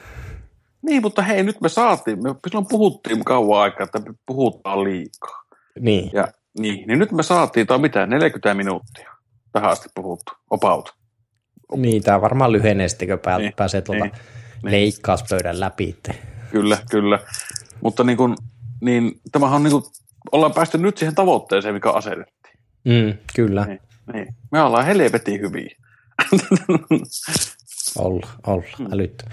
Niin, 0.81 1.01
mutta 1.01 1.21
hei, 1.21 1.43
nyt 1.43 1.61
me 1.61 1.69
saatiin, 1.69 2.23
me 2.23 2.35
silloin 2.47 2.67
puhuttiin 2.69 3.23
kauan 3.25 3.61
aikaa, 3.61 3.83
että 3.83 3.99
me 3.99 4.13
puhutaan 4.25 4.83
liikaa. 4.83 5.43
Niin. 5.79 6.09
Ja, 6.13 6.27
niin, 6.59 6.87
niin 6.87 6.99
nyt 6.99 7.11
me 7.11 7.23
saatiin, 7.23 7.67
tai 7.67 7.79
mitä, 7.79 8.05
40 8.05 8.53
minuuttia 8.53 9.11
tähän 9.51 9.69
asti 9.69 9.89
puhuttu, 9.95 10.31
opaut. 10.49 10.93
Niin, 11.75 12.03
tämä 12.03 12.21
varmaan 12.21 12.51
lyhenee 12.51 12.87
sitten, 12.87 13.07
kun 13.07 13.19
pää, 13.19 13.37
niin, 13.37 13.53
pääsee 13.55 13.81
tuolta 13.81 14.03
niin, 14.03 14.13
niin. 14.63 14.71
leikkauspöydän 14.71 15.59
läpi. 15.59 15.97
Kyllä, 16.51 16.77
kyllä. 16.91 17.19
Mutta 17.81 18.03
niin 18.03 18.17
kuin, 18.17 18.35
niin, 18.81 19.11
tämähän 19.31 19.55
on 19.55 19.63
niin 19.63 19.71
kuin, 19.71 19.83
ollaan 20.31 20.53
päästy 20.53 20.77
nyt 20.77 20.97
siihen 20.97 21.15
tavoitteeseen, 21.15 21.73
mikä 21.73 21.91
asetettiin. 21.91 22.38
Mm, 22.85 23.17
kyllä. 23.35 23.65
Niin, 23.65 23.79
niin. 24.13 24.35
Me 24.51 24.61
ollaan 24.61 24.85
helvetin 24.85 25.41
hyviä. 25.41 25.75
olla, 27.97 28.27
olla, 28.47 28.63
mm. 28.79 28.93
älyttä. 28.93 29.25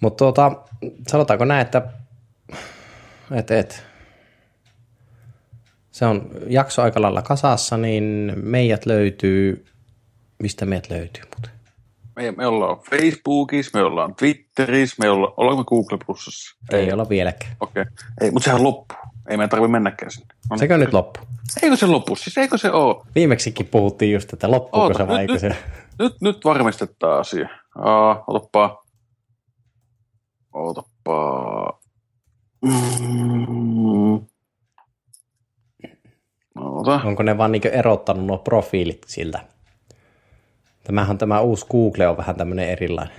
Mutta 0.00 0.18
tuota, 0.18 0.62
sanotaanko 1.08 1.44
näin, 1.44 1.62
että 1.62 1.82
et, 3.30 3.50
et, 3.50 3.86
se 5.90 6.06
on 6.06 6.30
jakso 6.46 6.82
aika 6.82 7.02
lailla 7.02 7.22
kasassa, 7.22 7.76
niin 7.76 8.32
meidät 8.36 8.86
löytyy, 8.86 9.64
mistä 10.38 10.66
meidät 10.66 10.90
löytyy 10.90 11.22
muuten? 11.22 11.50
Me, 12.16 12.30
me 12.36 12.46
ollaan 12.46 12.78
Facebookissa, 12.90 13.78
me 13.78 13.84
ollaan 13.84 14.14
Twitterissä, 14.14 14.96
me 14.98 15.10
ollaan, 15.10 15.32
ollaanko 15.36 15.64
Google 15.64 15.98
Plusassa? 16.06 16.56
Ei, 16.72 16.80
Ei 16.80 16.92
olla 16.92 17.08
vieläkään. 17.08 17.56
Okei, 17.60 17.82
okay. 17.82 17.92
Ei, 18.20 18.30
mutta 18.30 18.44
sehän 18.44 18.62
loppuu. 18.62 18.98
Ei 19.28 19.36
meidän 19.36 19.48
tarvitse 19.50 19.72
mennäkään 19.72 20.10
sinne. 20.10 20.34
No, 20.50 20.58
Sekö 20.58 20.78
nyt 20.78 20.92
loppu? 20.92 21.20
Eikö 21.62 21.76
se 21.76 21.86
loppu? 21.86 22.16
Siis 22.16 22.38
eikö 22.38 22.58
se 22.58 22.70
ole? 22.70 23.04
Viimeksikin 23.14 23.66
puhuttiin 23.66 24.12
just, 24.12 24.32
että 24.32 24.50
loppuuko 24.50 24.86
Oota, 24.86 24.98
se 24.98 25.08
vai 25.08 25.26
nyt, 25.26 25.30
eikö 25.30 25.38
se? 25.40 25.56
Nyt, 25.98 26.20
nyt 26.20 26.44
varmistetaan 26.44 27.20
asia. 27.20 27.48
Uh, 27.78 28.24
otapa. 28.26 28.84
Otapa. 30.52 31.80
Mm. 32.62 34.26
Oota. 36.60 37.00
Onko 37.04 37.22
ne 37.22 37.38
vaan 37.38 37.52
niin 37.52 37.66
erottanut 37.66 38.26
nuo 38.26 38.38
profiilit 38.38 39.02
siltä? 39.06 39.40
Tämähän 40.84 41.18
tämä 41.18 41.40
uusi 41.40 41.66
Google 41.66 42.08
on 42.08 42.16
vähän 42.16 42.36
tämmöinen 42.36 42.68
erilainen. 42.68 43.16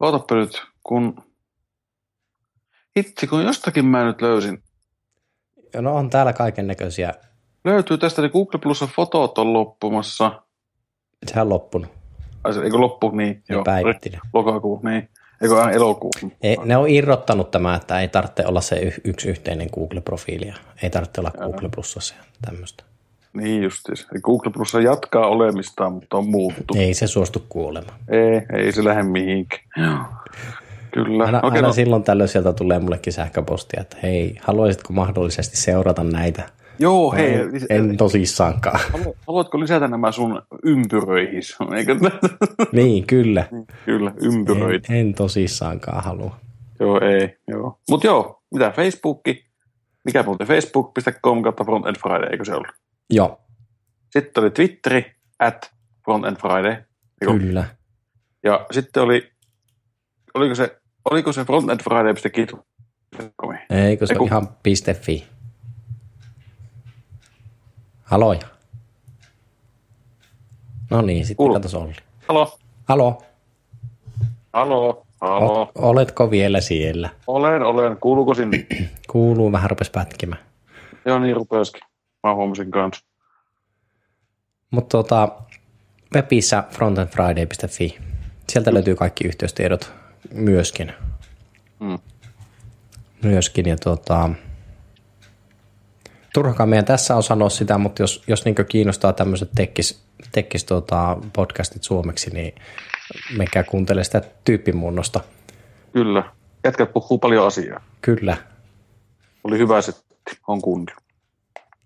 Ootapa 0.00 0.34
nyt, 0.34 0.62
kun... 0.82 1.29
Itse, 2.96 3.26
kun 3.26 3.44
jostakin 3.44 3.86
mä 3.86 4.04
nyt 4.04 4.22
löysin. 4.22 4.62
No 5.74 5.96
on 5.96 6.10
täällä 6.10 6.32
kaiken 6.32 6.66
näköisiä. 6.66 7.14
Löytyy 7.64 7.98
tästä, 7.98 8.22
niin 8.22 8.32
Google 8.32 8.60
Plus 8.62 8.84
fotot 8.96 9.38
on 9.38 9.52
loppumassa. 9.52 10.42
Sehän 11.26 11.42
on 11.42 11.48
loppunut. 11.48 11.90
Ai 12.44 12.54
se, 12.54 12.60
eikö 12.60 12.78
loppu? 12.78 13.10
Niin, 13.10 13.28
ne 13.28 13.54
joo. 13.54 13.64
Päivitti 13.64 14.12
Lokakuu, 14.32 14.80
niin. 14.82 15.08
Eikö 15.42 15.58
aina 15.58 15.72
elokuu? 15.72 16.10
Ei, 16.42 16.56
ne 16.64 16.76
on 16.76 16.88
irrottanut 16.88 17.50
tämä, 17.50 17.74
että 17.74 18.00
ei 18.00 18.08
tarvitse 18.08 18.46
olla 18.46 18.60
se 18.60 18.94
yksi 19.04 19.28
yhteinen 19.28 19.68
Google-profiili. 19.74 20.52
Ei 20.82 20.90
tarvitse 20.90 21.20
olla 21.20 21.30
Google 21.30 21.68
Plusassa 21.74 22.14
tämmöistä. 22.46 22.84
Niin 23.32 23.62
justiis. 23.62 24.06
Google 24.22 24.52
Plus 24.52 24.74
jatkaa 24.74 25.26
olemistaan, 25.26 25.92
mutta 25.92 26.16
on 26.16 26.28
muuttu. 26.28 26.74
Ei 26.76 26.94
se 26.94 27.06
suostu 27.06 27.46
kuolemaan. 27.48 27.98
Ei, 28.08 28.62
ei 28.62 28.72
se 28.72 28.84
lähde 28.84 29.02
mihinkään. 29.02 30.06
Kyllä. 30.92 31.24
Aina, 31.24 31.38
okay, 31.38 31.50
aina 31.50 31.68
no. 31.68 31.72
silloin 31.72 32.02
tällöin 32.02 32.28
sieltä 32.28 32.52
tulee 32.52 32.78
mullekin 32.78 33.12
sähköpostia, 33.12 33.80
että 33.80 33.96
hei, 34.02 34.36
haluaisitko 34.40 34.92
mahdollisesti 34.92 35.56
seurata 35.56 36.04
näitä? 36.04 36.48
Joo, 36.78 37.12
hei. 37.12 37.34
En, 37.34 37.50
en 37.70 37.96
tosissaankaan. 37.96 38.80
Haluatko 39.26 39.60
lisätä 39.60 39.88
nämä 39.88 40.12
sun 40.12 40.42
ympyröihin? 40.64 41.42
Eikö? 41.76 41.96
niin, 42.72 43.06
kyllä. 43.06 43.46
Kyllä, 43.84 44.12
ympyröit. 44.22 44.90
En, 44.90 44.96
en 44.96 45.14
tosissaankaan 45.14 46.04
halua. 46.04 46.36
Joo, 46.80 47.00
ei. 47.00 47.36
Joo. 47.48 47.78
Mutta 47.90 48.06
joo, 48.06 48.42
mitä 48.54 48.70
Facebookki? 48.70 49.44
Mikä 50.04 50.22
muuten? 50.22 50.46
Facebook.com 50.46 51.42
kautta 51.42 51.64
Front 51.64 51.86
End 51.86 51.96
Friday, 51.98 52.28
eikö 52.32 52.44
se 52.44 52.54
ollut? 52.54 52.72
Joo. 53.10 53.40
Sitten 54.10 54.42
oli 54.42 54.50
Twitteri, 54.50 55.12
at 55.38 55.72
Front 56.04 56.24
End 56.24 56.36
Friday. 56.36 56.72
Eikö? 57.22 57.38
Kyllä. 57.38 57.64
Ja 58.42 58.66
sitten 58.70 59.02
oli, 59.02 59.30
oliko 60.34 60.54
se, 60.54 60.79
oliko 61.04 61.32
se 61.32 61.44
frontendfriday.git? 61.44 62.52
Eikö 63.70 64.06
se 64.06 64.12
Eiku... 64.12 64.24
ihan 64.24 64.48
.fi? 65.00 65.26
Haloja. 68.02 68.40
No 70.90 71.02
niin, 71.02 71.26
sitten 71.26 71.36
Kuulu. 71.36 71.54
katsotaan 71.54 71.84
Olli. 71.84 71.94
Halo. 72.28 72.58
Halo. 72.88 73.22
Halo. 74.52 75.06
Halo. 75.20 75.62
O- 75.62 75.72
oletko 75.74 76.30
vielä 76.30 76.60
siellä? 76.60 77.10
Olen, 77.26 77.62
olen. 77.62 77.96
Kuuluuko 77.96 78.34
sinne? 78.34 78.66
Kuuluu, 79.12 79.52
vähän 79.52 79.70
rupes 79.70 79.90
pätkimään. 79.90 80.42
Joo, 81.04 81.18
niin 81.18 81.36
rupesikin. 81.36 81.82
Mä 82.22 82.34
huomasin 82.34 82.70
kanssa. 82.70 83.04
Mutta 84.70 84.96
tota, 84.98 85.28
webissä 86.14 86.64
frontendfriday.fi. 86.70 87.98
Sieltä 88.48 88.70
mm. 88.70 88.74
löytyy 88.74 88.96
kaikki 88.96 89.24
yhteystiedot 89.24 89.99
myöskin. 90.32 90.92
Mm. 91.80 91.98
Myöskin 93.22 93.68
ja 93.68 93.76
tota, 93.76 94.30
turhakaan 96.34 96.68
meidän 96.68 96.84
tässä 96.84 97.16
on 97.16 97.22
sanoa 97.22 97.48
sitä, 97.48 97.78
mutta 97.78 98.02
jos, 98.02 98.22
jos 98.26 98.44
niin 98.44 98.54
kiinnostaa 98.68 99.12
tämmöiset 99.12 99.50
tekkis, 99.54 100.02
tekkis 100.32 100.64
tota 100.64 101.16
podcastit 101.32 101.82
suomeksi, 101.82 102.30
niin 102.30 102.54
menkää 103.36 103.62
kuuntele 103.62 104.04
sitä 104.04 104.22
tyyppimuunnosta. 104.44 105.20
Kyllä. 105.92 106.32
Jätkät 106.64 106.92
puhuu 106.92 107.18
paljon 107.18 107.46
asiaa. 107.46 107.80
Kyllä. 108.02 108.36
Oli 109.44 109.58
hyvä 109.58 109.82
setti. 109.82 110.14
On 110.48 110.62
kundi. 110.62 110.92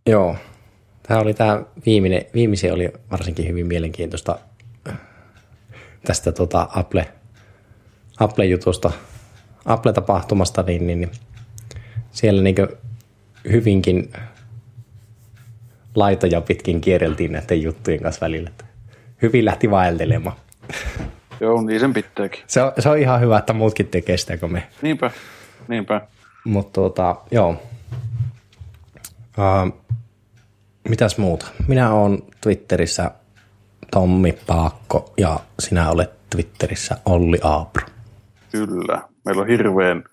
Joo. 0.07 0.37
Tämä 1.03 1.20
oli 1.20 1.35
tämä 1.35 1.62
viimeinen, 1.87 2.24
viimeisen 2.35 2.72
oli 2.72 2.93
varsinkin 3.11 3.49
hyvin 3.49 3.66
mielenkiintoista 3.66 4.39
tästä 6.05 6.32
tota 6.32 6.68
Apple, 6.74 7.12
Apple-jutusta, 8.21 8.93
Apple-tapahtumasta, 9.65 10.62
niin, 10.62 10.87
niin, 10.87 11.01
niin 11.01 11.11
siellä 12.11 12.43
niin 12.43 12.57
hyvinkin 13.53 14.12
laitoja 15.95 16.41
pitkin 16.41 16.81
kierreltiin 16.81 17.33
näiden 17.33 17.62
juttujen 17.62 18.03
kanssa 18.03 18.21
välillä. 18.21 18.51
Hyvin 19.23 19.45
lähti 19.45 19.71
vaeltelemaan. 19.71 20.37
Joo, 21.41 21.62
niin 21.62 21.81
sen 21.81 21.93
pitääkin. 21.93 22.43
Se 22.47 22.62
on, 22.62 22.73
se 22.79 22.89
on 22.89 22.99
ihan 22.99 23.21
hyvä, 23.21 23.39
että 23.39 23.53
muutkin 23.53 23.89
tekee 23.89 24.17
sitä 24.17 24.37
kuin 24.37 24.53
me. 24.53 24.67
Niinpä, 24.83 25.11
niinpä. 25.69 26.01
Mutta 26.45 26.73
tuota, 26.73 27.17
joo. 27.31 27.62
Uh, 29.39 29.85
mitäs 30.89 31.19
muuta? 31.19 31.47
Minä 31.69 31.93
olen 31.93 32.23
Twitterissä 32.41 33.11
Tommi 33.91 34.39
Paakko 34.47 35.12
ja 35.17 35.41
sinä 35.59 35.91
olet 35.91 36.11
Twitterissä 36.31 36.99
Olli 37.07 37.39
Aapro. 37.43 37.87
Kyllä. 38.55 39.03
Meillä 39.25 39.43
on 39.43 39.49
hirveän, 39.49 40.05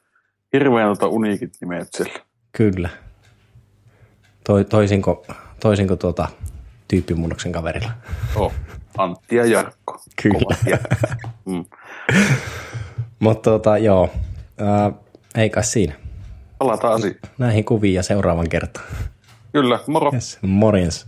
hirveän 0.53 0.87
tota 0.87 1.07
uniikit 1.07 1.53
nimet 1.61 1.87
siellä. 1.91 2.19
Kyllä. 2.51 2.89
Toi, 4.43 4.65
toisinko, 4.65 5.25
toisinko 5.59 5.95
tuota 5.95 6.27
tyyppimunnoksen 6.87 7.51
kaverilla? 7.51 7.91
Oh, 8.35 8.53
Antti 8.97 9.35
ja 9.35 9.45
Jarkko. 9.45 9.99
Kyllä. 10.21 10.77
mm. 11.45 11.65
Mutta 13.19 13.49
tuota, 13.49 13.77
joo, 13.77 14.09
äh, 14.61 14.93
ei 15.35 15.49
kai 15.49 15.63
siinä. 15.63 15.93
Palataan 16.57 16.93
asiaan. 16.93 17.15
Näihin 17.37 17.65
kuviin 17.65 17.93
ja 17.93 18.03
seuraavan 18.03 18.49
kertaan. 18.49 18.85
Kyllä, 19.53 19.79
moro. 19.87 20.11
Yes, 20.13 20.39
morjens. 20.41 21.07